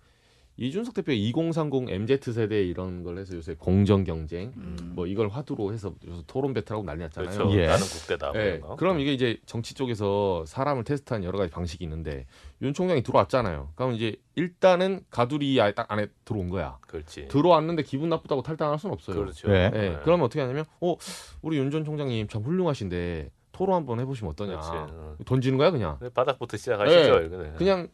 이준석 0.62 0.94
대표 0.94 1.14
2030 1.14 1.90
MZ 1.90 2.34
세대 2.34 2.62
이런 2.64 3.04
걸 3.04 3.18
해서 3.18 3.34
요새 3.36 3.56
공정 3.58 4.04
경쟁 4.04 4.52
음. 4.58 4.92
뭐 4.94 5.08
이걸 5.08 5.30
화두로 5.30 5.72
해서 5.72 5.94
요새 6.06 6.22
토론 6.28 6.54
배틀하고 6.54 6.84
난리 6.86 7.00
났잖아요. 7.04 7.34
그렇죠. 7.34 7.58
예. 7.58 7.68
나는 7.68 7.82
국대다. 7.82 8.32
뭐 8.34 8.42
예. 8.42 8.62
그럼 8.78 9.00
이게 9.00 9.14
이제 9.14 9.40
정치 9.46 9.74
쪽에서 9.74 10.44
사람을 10.46 10.84
테스트한 10.84 11.24
여러 11.24 11.38
가지 11.40 11.50
방식이 11.50 11.82
있는데 11.86 12.26
윤 12.62 12.74
총장이 12.74 13.04
들어왔잖아요. 13.04 13.70
그럼 13.76 13.94
이제 13.94 14.18
일단은 14.36 15.02
가두리 15.10 15.62
아예 15.62 15.74
딱 15.74 15.90
안에 15.92 16.08
들어온 16.26 16.50
거야. 16.50 16.78
그렇지. 16.82 17.30
들어왔는데 17.30 17.84
기분 17.84 18.10
나쁘다고 18.10 18.42
탈당할 18.42 18.78
수는 18.80 18.94
없어요. 18.94 19.16
그렇죠. 19.18 19.48
네. 19.48 19.72
예, 19.74 20.00
그러면 20.04 20.26
어떻게 20.26 20.42
하냐면, 20.42 20.66
어, 20.82 20.96
우리 21.42 21.58
윤 21.58 21.70
전 21.72 21.86
총장님 21.86 22.28
참 22.28 22.42
훌륭하신데 22.44 23.32
토론 23.52 23.76
한번 23.76 24.00
해보시면 24.00 24.32
어떠냐. 24.32 24.52
그렇지. 24.60 24.70
어. 24.74 25.16
던지는 25.26 25.58
거야 25.58 25.72
그냥. 25.72 26.00
바닥부터 26.14 26.58
시작하시죠. 26.58 27.22
예. 27.22 27.26
이거는. 27.28 27.56
그냥 27.56 27.88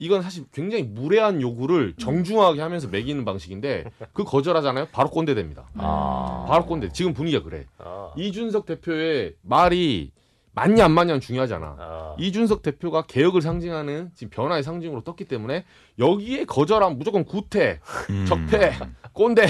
이건 0.00 0.22
사실 0.22 0.44
굉장히 0.52 0.82
무례한 0.82 1.42
요구를 1.42 1.92
정중하게 1.98 2.62
하면서 2.62 2.88
매기는 2.88 3.22
방식인데 3.26 3.84
그 4.14 4.24
거절하잖아요. 4.24 4.88
바로 4.92 5.10
꼰대 5.10 5.34
됩니다. 5.34 5.66
아. 5.76 6.46
바로 6.48 6.64
꼰대. 6.64 6.88
지금 6.92 7.12
분위기가 7.12 7.44
그래. 7.44 7.66
아. 7.78 8.10
이준석 8.16 8.64
대표의 8.64 9.34
말이 9.42 10.10
맞냐 10.52 10.86
안 10.86 10.92
맞냐는 10.92 11.20
중요하잖아. 11.20 11.76
아. 11.78 12.16
이준석 12.18 12.62
대표가 12.62 13.02
개혁을 13.02 13.42
상징하는 13.42 14.10
지금 14.14 14.30
변화의 14.30 14.62
상징으로 14.62 15.02
떴기 15.02 15.26
때문에 15.26 15.64
여기에 15.98 16.46
거절하면 16.46 16.96
무조건 16.98 17.26
구태, 17.26 17.80
음. 18.08 18.24
적폐, 18.26 18.72
꼰대. 19.12 19.46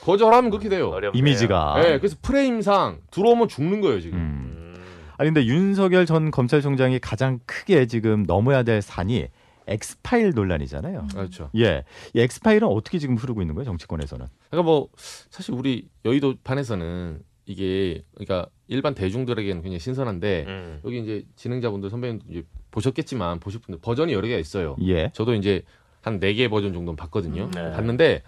거절하면 0.00 0.50
그렇게 0.50 0.70
돼요. 0.70 0.88
어렵네요. 0.88 1.12
이미지가. 1.14 1.82
네, 1.82 1.98
그래서 1.98 2.16
프레임상 2.22 3.00
들어오면 3.10 3.48
죽는 3.48 3.82
거예요 3.82 4.00
지금. 4.00 4.16
음. 4.16 4.74
음. 4.76 4.84
아니 5.18 5.28
근데 5.28 5.44
윤석열 5.44 6.06
전 6.06 6.30
검찰총장이 6.30 6.98
가장 6.98 7.40
크게 7.44 7.84
지금 7.84 8.22
넘어야 8.22 8.62
될 8.62 8.80
산이 8.80 9.28
엑스파일 9.70 10.32
논란이잖아요. 10.34 11.06
그렇죠. 11.12 11.50
예. 11.56 11.84
이 12.14 12.20
엑스파일은 12.20 12.66
어떻게 12.68 12.98
지금 12.98 13.16
흐르고 13.16 13.40
있는 13.42 13.54
거예요, 13.54 13.64
정치권에서는? 13.66 14.26
그러니까 14.50 14.70
뭐 14.70 14.88
사실 15.30 15.54
우리 15.54 15.88
여의도 16.04 16.34
판에서는 16.44 17.22
이게 17.46 18.02
그러니까 18.14 18.48
일반 18.68 18.94
대중들에게는 18.94 19.62
굉장히 19.62 19.80
신선한데 19.80 20.44
음. 20.46 20.80
여기 20.84 21.00
이제 21.00 21.24
진행자분들 21.36 21.90
선배님들 21.90 22.26
이제 22.30 22.42
보셨겠지만 22.70 23.40
보실 23.40 23.60
분들 23.60 23.80
버전이 23.82 24.12
여러 24.12 24.26
개가 24.28 24.38
있어요. 24.38 24.76
예. 24.82 25.10
저도 25.14 25.34
이제 25.34 25.62
한 26.02 26.18
네 26.20 26.34
개 26.34 26.48
버전 26.48 26.72
정도는 26.72 26.96
봤거든요. 26.96 27.44
음. 27.44 27.50
네. 27.50 27.72
봤는데 27.72 28.22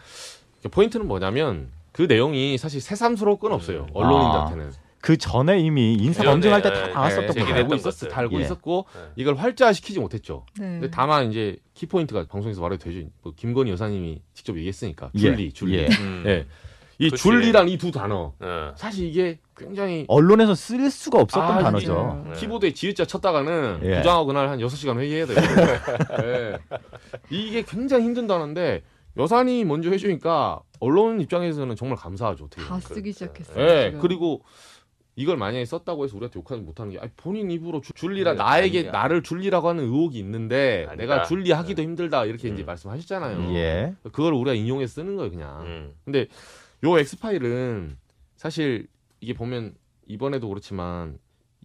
포인트는 0.70 1.06
뭐냐면 1.06 1.70
그 1.92 2.02
내용이 2.02 2.56
사실 2.58 2.80
새삼스러울 2.80 3.38
건 3.38 3.52
없어요. 3.52 3.86
언론인들한테는. 3.94 4.72
그 5.02 5.16
전에 5.18 5.58
이미 5.58 5.94
인사 5.94 6.22
검증할 6.22 6.62
때 6.62 6.68
예, 6.68 6.72
다 6.72 6.88
예, 6.88 6.92
나왔었던 6.94 7.34
네, 7.34 7.42
거예요. 7.42 7.54
알고 7.56 7.74
있었어. 7.74 8.08
다 8.08 8.20
알고 8.20 8.38
예. 8.38 8.44
있었고 8.44 8.86
네. 8.94 9.00
이걸 9.16 9.34
활자화시키지 9.34 9.98
못했죠. 9.98 10.46
네. 10.58 10.64
근데 10.78 10.90
다만 10.90 11.28
이제 11.28 11.56
키 11.74 11.86
포인트가 11.86 12.24
방송에서 12.28 12.60
말해도 12.62 12.84
되죠. 12.84 13.08
뭐 13.20 13.34
김건희 13.36 13.72
여사님이 13.72 14.22
직접 14.32 14.56
얘기했으니까 14.56 15.10
예, 15.16 15.18
줄리, 15.18 15.52
줄리. 15.52 15.78
예. 15.78 15.88
음. 16.00 16.22
예. 16.26 16.46
이 16.98 17.10
그치. 17.10 17.20
줄리란 17.20 17.68
이두 17.68 17.90
단어 17.90 18.32
예. 18.44 18.70
사실 18.76 19.08
이게 19.08 19.40
굉장히 19.56 20.04
언론에서 20.06 20.54
쓸 20.54 20.88
수가 20.88 21.18
없었던 21.20 21.58
아, 21.58 21.62
단어죠. 21.64 22.24
네. 22.28 22.34
키보드에 22.38 22.72
지읒자 22.72 23.04
쳤다가는 23.04 23.80
예. 23.82 23.96
부장하고 23.96 24.26
그날 24.26 24.50
한 24.50 24.60
6시간 24.60 24.98
회의해야 25.00 25.26
돼요. 25.26 25.36
예. 26.22 26.58
이게 27.28 27.62
굉장히 27.62 28.04
힘든 28.04 28.28
단어인데 28.28 28.82
여산이 29.16 29.64
먼저 29.64 29.90
해주니까 29.90 30.60
언론 30.78 31.20
입장에서는 31.20 31.74
정말 31.74 31.98
감사하죠. 31.98 32.44
어떻게 32.44 32.62
다 32.62 32.68
보면. 32.68 32.80
쓰기 32.82 33.12
시작했어요. 33.12 33.64
예. 33.64 33.84
지금. 33.88 34.00
그리고 34.00 34.42
이걸 35.14 35.36
만약에 35.36 35.64
썼다고 35.64 36.04
해서 36.04 36.16
우리한테 36.16 36.38
욕하지 36.38 36.62
못하는 36.62 36.92
게 36.92 36.98
아니, 36.98 37.10
본인 37.16 37.50
입으로 37.50 37.80
주- 37.82 37.92
줄리라 37.92 38.32
네, 38.32 38.38
나에게 38.38 38.78
아니야. 38.80 38.92
나를 38.92 39.22
줄리라고 39.22 39.68
하는 39.68 39.84
의혹이 39.84 40.18
있는데 40.18 40.86
아니다. 40.88 40.94
내가 40.96 41.22
줄리 41.24 41.52
하기도 41.52 41.82
힘들다 41.82 42.24
이렇게 42.24 42.48
이제 42.48 42.62
음. 42.62 42.66
말씀하셨잖아요. 42.66 43.54
예. 43.54 43.94
그걸 44.04 44.32
우리가 44.32 44.54
인용해서 44.54 44.94
쓰는 45.02 45.16
거예요, 45.16 45.30
그냥. 45.30 45.62
음. 45.66 45.94
근데 46.04 46.28
요 46.84 46.98
X-file은 46.98 47.96
사실 48.36 48.86
이게 49.20 49.34
보면 49.34 49.74
이번에도 50.06 50.48
그렇지만 50.48 51.18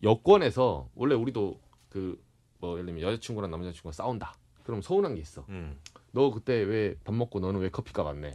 여권에서 0.04 0.90
원래 0.96 1.16
우리도 1.16 1.60
그 1.90 2.20
뭐 2.60 2.74
예를 2.74 2.88
들면 2.88 3.04
여자친구랑 3.04 3.52
남자친구가 3.52 3.92
싸운다. 3.94 4.34
그럼 4.64 4.82
서운한 4.82 5.14
게 5.14 5.22
있어. 5.22 5.46
음. 5.50 5.78
너 6.17 6.32
그때 6.32 6.53
왜 6.63 6.95
밥 7.03 7.13
먹고 7.13 7.39
너는 7.39 7.60
왜 7.60 7.69
커피값 7.69 8.08
안 8.08 8.21
내? 8.21 8.30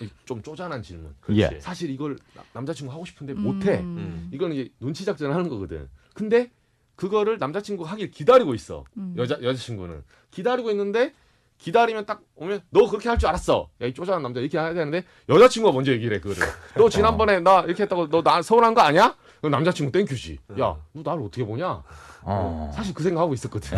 음. 0.00 0.10
좀 0.24 0.42
쪼잔한 0.42 0.82
질문. 0.82 1.14
예. 1.32 1.50
사실 1.60 1.90
이걸 1.90 2.16
나- 2.34 2.42
남자친구 2.54 2.90
하고 2.90 3.04
싶은데 3.04 3.34
음. 3.34 3.42
못해. 3.42 3.80
음. 3.80 4.30
이거는 4.32 4.56
이제 4.56 4.70
눈치 4.80 5.04
작전을 5.04 5.34
하는 5.34 5.50
거거든. 5.50 5.86
근데 6.14 6.50
그거를 6.96 7.36
남자친구가 7.38 7.90
하길 7.90 8.10
기다리고 8.10 8.54
있어. 8.54 8.84
음. 8.96 9.12
여자 9.18 9.36
여자친구는 9.42 10.02
기다리고 10.30 10.70
있는데 10.70 11.12
기다리면 11.58 12.06
딱 12.06 12.22
오면 12.36 12.62
너 12.70 12.88
그렇게 12.88 13.10
할 13.10 13.18
줄 13.18 13.28
알았어. 13.28 13.68
야 13.82 13.86
이 13.86 13.92
쪼잔한 13.92 14.22
남자 14.22 14.40
이렇게 14.40 14.56
해야 14.56 14.72
되는데 14.72 15.04
여자친구가 15.28 15.74
먼저 15.74 15.92
얘기를 15.92 16.16
해 16.16 16.20
그거를. 16.22 16.42
너 16.74 16.88
지난번에 16.88 17.40
나 17.40 17.60
이렇게 17.60 17.82
했다고 17.82 18.08
너 18.08 18.22
나 18.22 18.40
서운한 18.40 18.72
거 18.72 18.80
아니야? 18.80 19.14
남자친구 19.42 19.92
thank 19.92 20.13
you지. 20.13 20.38
야 20.58 20.74
너 20.94 21.02
나를 21.04 21.22
어떻게 21.22 21.44
보냐? 21.44 21.82
어. 22.22 22.70
사실 22.74 22.94
그 22.94 23.02
생각하고 23.02 23.34
있었거든. 23.34 23.76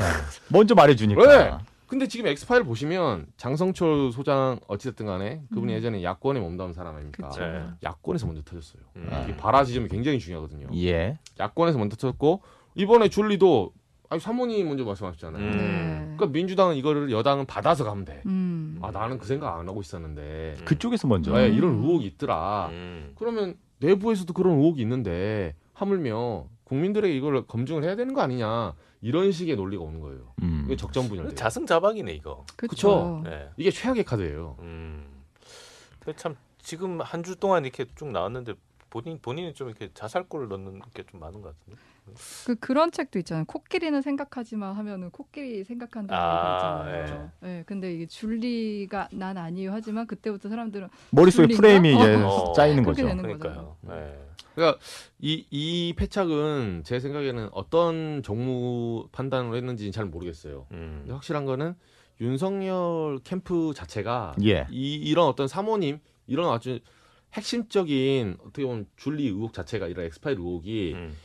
먼저 0.49 0.77
말해주니까. 0.77 1.27
네. 1.27 1.59
근데 1.93 2.09
지금 2.09 2.27
X-file 2.27 2.65
보시면 2.65 3.27
장성철 3.37 4.13
소장 4.13 4.59
어찌됐든 4.67 5.05
간에 5.05 5.43
그분이 5.51 5.75
음. 5.75 5.77
예전에 5.77 6.03
야권에 6.03 6.41
몸담은 6.41 6.73
사람 6.73 6.97
아닙니까? 6.97 7.29
그쵸. 7.29 7.43
네. 7.43 7.67
야권에서 7.83 8.27
먼저 8.27 8.41
터졌어요. 8.41 8.83
음. 8.97 9.11
이게 9.25 9.37
발화 9.37 9.63
지점이 9.63 9.89
굉장히 9.89 10.19
중요하거든요. 10.19 10.69
예. 10.75 11.19
야권에서 11.39 11.77
먼저 11.77 11.97
터졌고 11.97 12.41
이번에 12.77 13.11
줄리도 13.11 13.75
아니 14.09 14.23
사모님 14.23 14.69
먼저 14.69 14.87
말씀하셨잖아요. 14.87 15.43
음. 15.43 15.51
네. 15.51 16.17
그러니까 16.17 16.27
민주당은 16.29 16.77
이거를 16.77 17.11
여당은 17.11 17.45
받아서 17.45 17.85
가면 17.85 18.07
돼. 18.07 18.23
음. 18.25 18.79
아 18.81 18.91
나는 18.91 19.19
그 19.19 19.27
생각 19.27 19.55
안 19.59 19.69
하고 19.69 19.83
있었는데 19.83 20.57
음. 20.61 20.65
그쪽에서 20.65 21.07
먼저. 21.07 21.33
네, 21.37 21.51
음. 21.51 21.55
이런 21.55 21.75
의혹이 21.75 22.07
있더라. 22.07 22.71
음. 22.73 23.13
그러면 23.17 23.57
내부에서도 23.81 24.33
그런 24.33 24.55
의혹이 24.55 24.81
있는데 24.81 25.55
하물며 25.75 26.47
국민들에게 26.77 27.15
이걸 27.15 27.47
검증을 27.47 27.85
해야 27.85 27.97
되는 27.97 28.15
거 28.15 28.23
아니냐 28.23 28.73
이런 29.03 29.31
식의 29.31 29.57
논리가 29.57 29.83
오는 29.83 30.01
거예요. 30.01 30.33
음. 30.43 30.63
이게 30.65 30.75
적정분열. 30.77 31.35
자승자박이네 31.35 32.13
이거. 32.15 32.47
그쵸. 32.57 33.21
네. 33.25 33.51
이게 33.59 33.71
최악의 33.71 34.05
카드예요. 34.05 34.57
음. 34.61 35.05
참 36.17 36.35
지금 36.59 37.01
한 37.03 37.23
주 37.23 37.37
동안 37.37 37.65
이렇게 37.65 37.85
쭉 37.95 38.11
나왔는데 38.11 38.55
본인 38.93 39.19
본인이 39.23 39.55
좀 39.55 39.69
이렇게 39.71 39.89
자살골을 39.95 40.49
넣는 40.49 40.83
게 40.93 41.03
좀 41.05 41.19
많은 41.19 41.41
것 41.41 41.57
같은데. 41.59 41.81
그 42.47 42.57
그런 42.57 42.91
책도 42.91 43.19
있잖아요. 43.21 43.47
코끼리는 43.47 44.03
생각하지만 44.03 44.75
하면은 44.75 45.11
코끼리 45.11 45.65
생각한다는 45.65 46.23
아, 46.23 47.01
있잖아요. 47.01 47.31
예. 47.45 47.63
근데 47.65 47.95
이게 47.95 48.07
줄리가 48.07 49.09
난 49.13 49.39
아니에요 49.39 49.73
하지만 49.73 50.07
그때부터 50.07 50.49
사람들은 50.51 50.89
머릿속에? 51.11 51.55
프레임이 51.55 51.91
예, 51.93 52.15
어. 52.17 52.53
짜이는 52.55 52.83
그렇게 52.83 53.03
거죠. 53.03 53.09
되는 53.17 53.23
그러니까요. 53.23 53.77
네. 53.83 54.19
그러니까 54.55 54.79
이, 55.21 55.47
이 55.51 55.95
패착은 55.97 56.83
제 56.85 57.01
생각에는 57.01 57.49
어떤 57.53 58.23
정무 58.23 59.09
판단을 59.13 59.57
했는지는 59.57 59.91
잘 59.93 60.05
모르겠어요. 60.05 60.67
음. 60.73 60.99
근데 61.03 61.13
확실한 61.15 61.47
거는 61.47 61.75
윤석열 62.21 63.21
캠프 63.25 63.73
자체가 63.75 64.35
예. 64.45 64.67
이, 64.71 64.95
이런 64.97 65.27
어떤 65.29 65.49
사모님 65.49 65.99
이런 66.27 66.53
아주 66.53 66.81
핵심적인 67.33 68.37
어떻게 68.41 68.65
보면 68.65 68.87
줄리 68.97 69.27
의혹 69.27 69.53
자체가 69.53 69.89
이런 69.89 70.07
엑스파일 70.07 70.39
의혹이 70.39 70.93
음. 70.95 71.17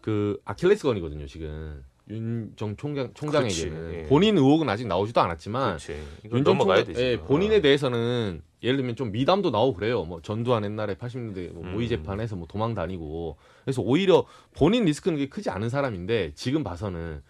그 0.00 0.40
아킬레스건이거든요 0.44 1.26
지금 1.26 1.82
윤정 2.08 2.76
총장 2.76 3.12
총장에게는 3.14 3.94
예. 3.94 4.02
본인 4.04 4.38
의혹은 4.38 4.68
아직 4.68 4.86
나오지도 4.86 5.20
않았지만 5.20 5.78
그렇지. 5.78 6.00
이거 6.24 6.36
윤전 6.36 6.56
넘어가야 6.56 6.84
총장 6.84 6.94
되지. 6.94 7.04
예, 7.04 7.14
어. 7.16 7.24
본인에 7.24 7.60
대해서는 7.60 8.42
예를 8.62 8.76
들면 8.76 8.96
좀 8.96 9.12
미담도 9.12 9.50
나오고 9.50 9.74
그래요. 9.74 10.04
뭐 10.04 10.22
전두환 10.22 10.64
옛날에 10.64 10.94
80년대 10.94 11.52
뭐 11.52 11.64
음. 11.64 11.72
모의 11.72 11.88
재판에서 11.88 12.36
뭐 12.36 12.46
도망 12.46 12.74
다니고 12.74 13.36
그래서 13.64 13.82
오히려 13.82 14.24
본인 14.54 14.84
리스크는 14.84 15.18
그게 15.18 15.28
크지 15.28 15.50
않은 15.50 15.68
사람인데 15.68 16.32
지금 16.34 16.62
봐서는 16.62 17.22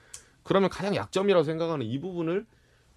그러면 0.43 0.69
가장 0.69 0.95
약점이라고 0.95 1.43
생각하는 1.45 1.87
이 1.87 1.99
부분을 1.99 2.47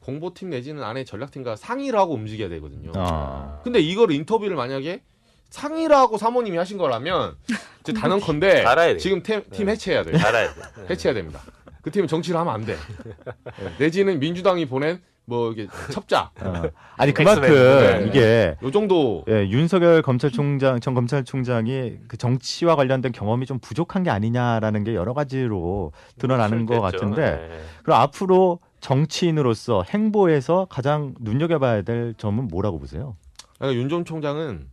공보팀 0.02 0.49
내지는 0.49 0.84
안에 0.84 1.04
전략팀과 1.04 1.56
상의를 1.56 1.97
하고 1.97 2.13
움직여야 2.13 2.49
되거든요. 2.49 2.91
아. 2.95 3.62
근데 3.63 3.80
이걸 3.80 4.12
인터뷰를 4.12 4.56
만약에 4.56 5.02
상의를 5.49 5.95
하고 5.95 6.17
사모님이 6.17 6.57
하신 6.57 6.77
거라면 6.77 7.35
이제 7.81 7.93
단언컨대 7.93 8.63
달아야 8.63 8.93
돼. 8.93 8.97
지금 8.97 9.23
팀, 9.23 9.41
팀 9.51 9.65
네. 9.65 9.71
해체해야 9.73 10.03
돼요. 10.03 10.17
알아야 10.23 10.53
돼. 10.53 10.62
네. 10.77 10.85
해체해야 10.91 11.13
됩니다. 11.15 11.41
그 11.81 11.91
팀은 11.91 12.07
정치를 12.07 12.39
하면 12.39 12.53
안 12.53 12.65
돼. 12.65 12.75
네. 13.05 13.13
내지는 13.79 14.19
민주당이 14.19 14.65
보낸 14.67 15.01
뭐 15.25 15.51
이게 15.51 15.67
첩자 15.91 16.31
어. 16.41 16.63
아니. 16.97 17.13
그만큼 17.13 17.43
네. 17.43 18.05
이게 18.07 18.55
요 18.63 18.71
정도 18.71 19.23
예, 19.29 19.47
윤석열 19.47 20.01
검찰총장 20.01 20.79
전 20.79 20.93
검찰총장이 20.95 21.97
그 22.07 22.17
정치와 22.17 22.75
관련된 22.75 23.12
경험이 23.12 23.45
좀 23.45 23.59
부족한 23.59 24.01
게 24.03 24.09
아니냐라는 24.09 24.83
게 24.83 24.95
여러 24.95 25.13
가지로 25.13 25.91
드러나는 26.17 26.65
것. 26.65 26.81
같은데 26.81 27.47
네. 27.49 27.59
그럼 27.83 28.01
앞으로 28.01 28.59
정치인으로서 28.81 29.83
행보에서 29.83 30.65
가장 30.69 31.13
눈여겨봐야 31.19 31.83
될 31.83 32.13
점은 32.17 32.47
뭐라고 32.47 32.79
보세요? 32.79 33.15
그러니까 33.59 33.79
윤 33.81 33.89
전 33.89 34.05
총장은 34.05 34.67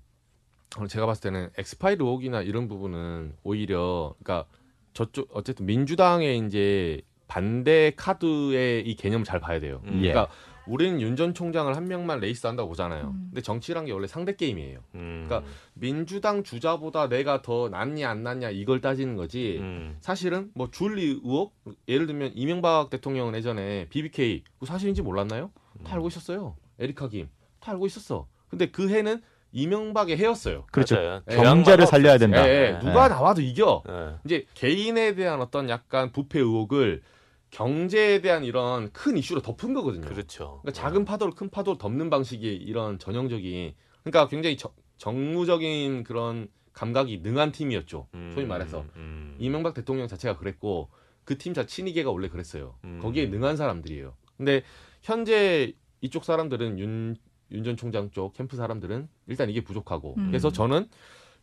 제가 0.88 1.06
봤을 1.06 1.22
때는 1.22 1.50
X-file 1.56 2.00
의혹이나 2.00 2.42
이런 2.42 2.68
부분은 2.68 3.36
오히려 3.42 4.14
그러니까 4.22 4.48
저쪽 4.92 5.28
어쨌든 5.32 5.66
민주당의 5.66 6.38
이제 6.46 7.00
반대 7.28 7.92
카드의 7.96 8.86
이 8.88 8.94
개념을 8.96 9.24
잘 9.24 9.40
봐야 9.40 9.58
돼요. 9.60 9.80
음. 9.84 10.00
예. 10.04 10.12
그러니까 10.12 10.32
우리는 10.66 11.00
윤 11.00 11.14
전 11.16 11.32
총장을 11.32 11.74
한 11.76 11.86
명만 11.86 12.18
레이스 12.18 12.46
한다고 12.46 12.68
보잖아요. 12.70 13.08
음. 13.14 13.26
근데 13.30 13.40
정치란 13.40 13.84
게 13.86 13.92
원래 13.92 14.06
상대 14.08 14.34
게임이에요. 14.34 14.80
음. 14.96 15.24
그러니까 15.26 15.48
민주당 15.74 16.42
주자보다 16.42 17.08
내가 17.08 17.40
더 17.42 17.68
낫냐 17.68 18.08
안 18.10 18.22
낫냐 18.24 18.50
이걸 18.50 18.80
따지는 18.80 19.16
거지. 19.16 19.58
음. 19.60 19.96
사실은 20.00 20.50
뭐 20.54 20.70
줄리 20.70 21.04
의혹 21.04 21.54
예를 21.88 22.06
들면 22.06 22.32
이명박 22.34 22.90
대통령은 22.90 23.34
예전에 23.36 23.88
BBK 23.90 24.42
그거 24.54 24.66
사실인지 24.66 25.02
몰랐나요? 25.02 25.52
다 25.84 25.94
알고 25.94 26.08
있었어요. 26.08 26.56
에리카 26.78 27.08
김 27.08 27.28
다 27.60 27.72
알고 27.72 27.86
있었어. 27.86 28.28
근데 28.48 28.70
그 28.70 28.88
해는 28.88 29.22
이명박의 29.56 30.18
해였어요. 30.18 30.66
그렇죠. 30.70 30.96
맞아요. 30.96 31.22
경제를 31.28 31.86
살려야. 31.86 32.18
된다. 32.18 32.46
예, 32.46 32.52
예. 32.52 32.70
네. 32.72 32.78
누가 32.80 33.08
나와도 33.08 33.40
이겨. 33.40 33.82
네. 33.86 34.14
이제 34.26 34.46
개인에 34.54 35.14
대한 35.14 35.40
어떤 35.40 35.68
약간 35.70 36.12
부패 36.12 36.38
의혹을 36.40 37.02
경제에 37.50 38.20
대한 38.20 38.44
이런 38.44 38.92
큰 38.92 39.16
이슈로 39.16 39.40
덮은 39.40 39.72
거거든요. 39.72 40.06
그렇죠. 40.06 40.60
그러니까 40.62 40.72
작은 40.72 41.04
파도를 41.06 41.34
큰 41.34 41.48
파도로 41.48 41.78
덮는 41.78 42.10
방식이 42.10 42.46
이런 42.54 42.98
전형적인 42.98 43.72
그러니까 44.04 44.28
굉장히 44.28 44.56
저- 44.58 44.72
정무적인 44.98 46.04
그런 46.04 46.48
감각이 46.74 47.20
능한 47.22 47.52
팀이었죠. 47.52 48.08
음. 48.14 48.32
소위 48.34 48.44
말해서 48.44 48.84
음. 48.96 49.36
이명박 49.38 49.72
대통령 49.72 50.06
자체가 50.08 50.36
그랬고 50.36 50.90
그 51.24 51.38
팀 51.38 51.54
자 51.54 51.64
친이계가 51.64 52.10
원래 52.10 52.28
그랬어요. 52.28 52.76
음. 52.84 52.98
거기에 53.02 53.26
능한 53.26 53.56
사람들이에요. 53.56 54.14
근데 54.36 54.62
현재 55.02 55.72
이쪽 56.02 56.24
사람들은 56.24 56.78
윤 56.78 57.16
윤 57.52 57.62
전 57.64 57.76
총장 57.76 58.10
쪽 58.10 58.32
캠프 58.34 58.56
사람들은 58.56 59.08
일단 59.28 59.48
이게 59.50 59.62
부족하고 59.62 60.14
음. 60.18 60.26
그래서 60.28 60.50
저는 60.50 60.88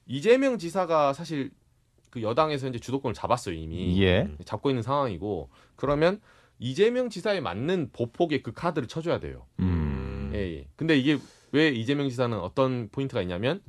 이재명 0.06 0.58
지사가 0.58 1.14
사실 1.14 1.52
그 2.10 2.22
여당에서 2.22 2.68
이제 2.68 2.78
주도권을 2.80 3.14
잡았어요 3.14 3.56
이미 3.56 4.02
예. 4.04 4.30
잡고 4.46 4.70
있는 4.70 4.84
상황이고 4.84 5.50
그러면 5.76 6.20
이재명 6.60 7.10
지사에 7.10 7.40
맞는 7.42 7.90
보폭의 7.94 8.44
그 8.44 8.52
카드를 8.54 8.88
쳐줘야 8.88 9.20
돼요. 9.20 9.46
음. 9.60 10.32
예, 10.36 10.40
예. 10.60 10.68
근데 10.76 10.98
이게 10.98 11.18
왜 11.52 11.70
이재명 11.70 12.10
지사는 12.10 12.38
어떤 12.40 12.90
포인트가 12.92 13.22
있냐면 13.22 13.62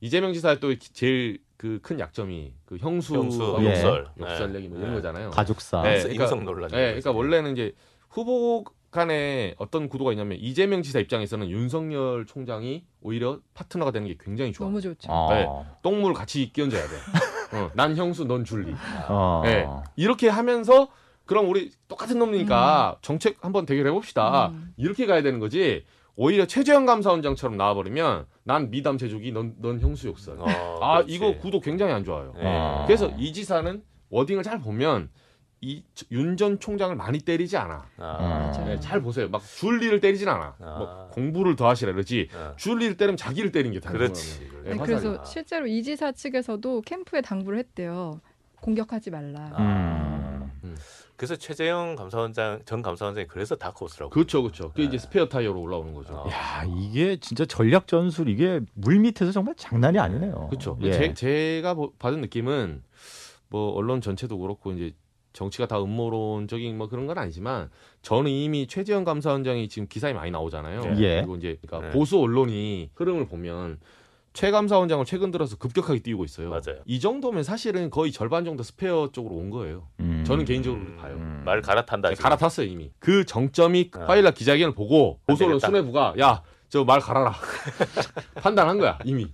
이재명 0.00 0.32
지사의 0.32 0.60
또 0.60 0.74
제일 0.78 1.40
그 1.56 1.80
큰 1.82 1.98
약점이 1.98 2.52
그 2.66 2.76
형수, 2.76 3.14
형수 3.16 3.56
예. 3.60 3.64
욕설. 3.70 4.08
욕설 4.20 4.52
네. 4.52 4.58
얘기 4.58 4.68
뭐 4.68 4.78
이런 4.78 4.90
네. 4.90 4.96
거잖아요. 4.96 5.30
가족사. 5.30 5.82
네. 5.82 5.94
인성- 5.96 6.02
그러니까- 6.04 6.24
인성 6.24 6.44
논란. 6.44 6.70
예, 6.72 6.76
그러니까 6.88 7.10
원래는 7.12 7.52
이제 7.52 7.72
후보 8.08 8.64
간에 8.90 9.54
어떤 9.58 9.88
구도가 9.88 10.12
있냐면 10.12 10.38
이재명 10.40 10.82
지사 10.82 10.98
입장에서는 10.98 11.50
윤석열 11.50 12.24
총장이 12.26 12.84
오히려 13.02 13.38
파트너가 13.54 13.90
되는 13.90 14.08
게 14.08 14.16
굉장히 14.18 14.52
좋아. 14.52 14.66
너무 14.66 14.80
좋죠. 14.80 15.10
어. 15.12 15.28
네. 15.30 15.46
똥물 15.82 16.14
같이 16.14 16.50
끼얹어야 16.52 16.82
돼. 16.82 16.88
어, 17.56 17.70
난 17.74 17.96
형수, 17.96 18.24
넌 18.24 18.44
줄리. 18.44 18.74
어. 19.08 19.42
네. 19.44 19.66
이렇게 19.96 20.28
하면서 20.28 20.88
그럼 21.26 21.50
우리 21.50 21.70
똑같은 21.88 22.18
놈이니까 22.18 22.98
정책 23.02 23.44
한번 23.44 23.66
대결해 23.66 23.90
봅시다. 23.90 24.48
음. 24.48 24.72
이렇게 24.78 25.04
가야 25.06 25.22
되는 25.22 25.38
거지. 25.38 25.84
오히려 26.16 26.46
최재형 26.46 26.86
감사원장처럼 26.86 27.56
나와버리면 27.56 28.26
난 28.42 28.70
미담 28.70 28.98
제조기, 28.98 29.30
넌, 29.32 29.54
넌 29.58 29.78
형수 29.78 30.08
욕설. 30.08 30.40
어, 30.40 30.78
아 30.80 30.96
그렇지. 30.96 31.14
이거 31.14 31.36
구도 31.36 31.60
굉장히 31.60 31.92
안 31.92 32.04
좋아요. 32.04 32.32
네. 32.36 32.42
아. 32.44 32.84
그래서 32.86 33.08
이 33.18 33.32
지사는 33.32 33.82
워딩을 34.08 34.42
잘 34.42 34.58
보면 34.58 35.10
이윤 35.60 36.36
전 36.36 36.60
총장을 36.60 36.94
많이 36.94 37.18
때리지 37.18 37.56
않아. 37.56 37.86
아, 37.98 38.02
맞아요. 38.52 38.66
네, 38.66 38.80
잘 38.80 39.02
보세요. 39.02 39.28
막 39.28 39.42
줄리를 39.42 39.98
때리진 40.00 40.28
않아. 40.28 40.54
아. 40.60 40.78
뭐 40.78 41.08
공부를 41.12 41.56
더 41.56 41.68
하시라 41.68 41.92
그러지. 41.92 42.28
어. 42.32 42.54
줄리를 42.56 42.96
때리면 42.96 43.16
자기를 43.16 43.50
때린 43.50 43.72
게 43.72 43.80
다른 43.80 43.98
그렇지. 43.98 44.38
거예요. 44.50 44.62
네, 44.64 44.70
네, 44.74 44.76
그래서 44.78 45.10
화살이. 45.10 45.26
실제로 45.28 45.66
이 45.66 45.82
지사 45.82 46.12
측에서도 46.12 46.82
캠프에 46.82 47.20
당부를 47.20 47.58
했대요. 47.58 48.20
공격하지 48.60 49.10
말라. 49.10 49.50
아. 49.54 50.48
음. 50.64 50.76
그래서 51.16 51.34
최재형 51.34 51.96
감사원장 51.96 52.60
전 52.64 52.80
감사원장이 52.80 53.26
그래서 53.26 53.56
다크호스라고. 53.56 54.10
그렇죠, 54.10 54.42
그렇죠. 54.42 54.68
그게 54.70 54.82
네. 54.82 54.88
이제 54.88 54.98
스페어 54.98 55.28
타이어로 55.28 55.60
올라오는 55.60 55.92
거죠. 55.92 56.14
어. 56.14 56.30
야 56.30 56.62
이게 56.78 57.16
진짜 57.16 57.44
전략 57.44 57.88
전술 57.88 58.28
이게 58.28 58.60
물 58.74 59.00
밑에서 59.00 59.32
정말 59.32 59.56
장난이 59.56 59.98
아니네요. 59.98 60.46
그렇죠. 60.50 60.78
예. 60.82 60.92
제, 60.92 61.14
제가 61.14 61.74
보- 61.74 61.92
받은 61.98 62.20
느낌은 62.20 62.84
뭐 63.48 63.72
언론 63.72 64.00
전체도 64.00 64.38
그렇고 64.38 64.70
이제 64.72 64.92
정치가 65.32 65.66
다 65.66 65.80
음모론적인 65.80 66.76
뭐 66.76 66.88
그런 66.88 67.06
건 67.06 67.18
아니지만 67.18 67.70
저는 68.02 68.30
이미 68.30 68.66
최재형 68.66 69.04
감사원장이 69.04 69.68
지금 69.68 69.86
기사에 69.88 70.12
많이 70.12 70.30
나오잖아요. 70.30 70.80
네. 70.82 70.98
예. 70.98 71.16
그리고 71.16 71.36
이제 71.36 71.58
그러니까 71.60 71.88
네. 71.88 71.92
보수 71.94 72.18
언론이 72.18 72.90
흐름을 72.94 73.26
보면 73.28 73.78
최 74.32 74.50
감사원장을 74.50 75.04
최근 75.04 75.30
들어서 75.30 75.56
급격하게 75.56 76.00
띄우고 76.00 76.24
있어요. 76.24 76.50
맞아요. 76.50 76.80
이 76.84 77.00
정도면 77.00 77.42
사실은 77.42 77.90
거의 77.90 78.12
절반 78.12 78.44
정도 78.44 78.62
스페어 78.62 79.10
쪽으로 79.12 79.34
온 79.34 79.50
거예요. 79.50 79.88
음. 80.00 80.22
저는 80.26 80.44
개인적으로 80.44 80.80
음, 80.80 80.96
봐요. 80.96 81.14
음. 81.16 81.42
말 81.44 81.60
갈아탄다. 81.60 82.14
갈아탔어요 82.14 82.66
이미. 82.66 82.92
그 82.98 83.24
정점이 83.24 83.90
아. 83.94 84.04
화요일날 84.06 84.34
기자회견을 84.34 84.74
보고 84.74 85.18
안 85.26 85.34
보수 85.34 85.44
언론. 85.44 85.58
수뇌부가 85.58 86.14
야 86.20 86.42
저 86.68 86.84
말 86.84 87.00
갈아라 87.00 87.34
판단한 88.42 88.78
거야 88.78 88.98
이미. 89.04 89.26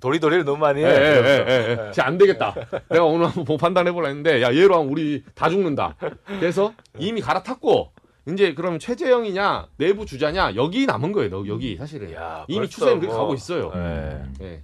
도리도리를 0.00 0.44
너무 0.44 0.58
많이 0.58 0.82
예, 0.82 0.86
해. 0.86 0.90
예, 0.90 0.94
예. 0.96 1.44
예, 1.48 1.70
예. 1.70 1.76
진짜 1.92 2.06
안 2.06 2.18
되겠다. 2.18 2.54
내가 2.90 3.04
오늘 3.04 3.26
한번 3.26 3.44
보- 3.44 3.56
판단해보라 3.56 4.08
했는데, 4.08 4.42
야, 4.42 4.54
얘로 4.54 4.74
하면 4.76 4.88
우리 4.92 5.22
다 5.34 5.48
죽는다. 5.48 5.96
그래서 6.26 6.74
이미 6.98 7.22
갈아탔고, 7.22 7.90
이제 8.28 8.52
그럼 8.54 8.78
최재형이냐, 8.78 9.68
내부 9.78 10.04
주자냐, 10.04 10.54
여기 10.56 10.84
남은 10.84 11.12
거예요, 11.12 11.30
너, 11.30 11.44
여기, 11.46 11.76
사실은. 11.76 12.12
야, 12.12 12.44
이미 12.48 12.68
추세는 12.68 13.00
그렇게 13.00 13.06
뭐- 13.14 13.22
가고 13.22 13.34
있어요. 13.34 13.72
네. 13.74 14.22
예. 14.42 14.62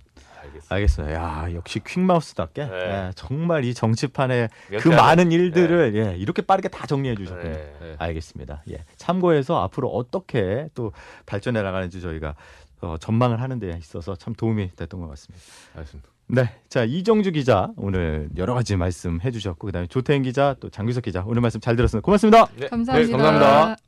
알겠습니다. 0.69 0.75
알겠어요. 0.75 1.15
야 1.15 1.55
역시 1.55 1.81
퀵마우스답게 1.85 2.65
네. 2.65 2.75
예, 2.75 3.13
정말 3.15 3.65
이 3.65 3.75
정치판의 3.75 4.49
그. 4.81 4.89
많은 4.89 5.33
일들을 5.33 5.95
예, 5.97 6.17
이렇게 6.17 6.43
빠르게 6.43 6.69
다 6.69 6.87
정리해 6.87 7.15
주셨군요. 7.15 7.53
네. 7.53 7.75
예. 7.83 7.95
알겠습니다. 7.99 8.63
예. 8.71 8.85
참고해서 8.97 9.63
앞으로 9.63 9.89
어떻게 9.89 10.69
또 10.75 10.93
발전해 11.27 11.63
나가는지 11.63 12.01
저희가 12.01 12.35
어, 12.81 12.97
전망을 12.99 13.41
하는 13.41 13.59
데 13.59 13.77
있어서 13.79 14.15
참 14.17 14.35
도움이 14.35 14.71
됐던 14.77 15.01
것 15.01 15.09
같습니다. 15.09 15.45
알겠습니다. 15.75 16.09
네. 16.31 16.51
자, 16.69 16.85
이정주 16.85 17.33
기자 17.33 17.71
오늘 17.77 18.29
여러 18.37 18.55
가지 18.55 18.77
말씀 18.77 19.21
해 19.23 19.31
주셨고 19.31 19.67
그다음에 19.67 19.87
조태인 19.87 20.23
기자 20.23 20.55
또 20.61 20.69
장규석 20.69 21.05
기자 21.05 21.25
오늘 21.27 21.41
말씀 21.41 21.59
잘 21.61 21.75
들었습니다. 21.75 22.05
고맙습니다. 22.05 22.47
네. 22.57 22.69
감사합니다. 22.69 23.17
감사합니다. 23.17 23.88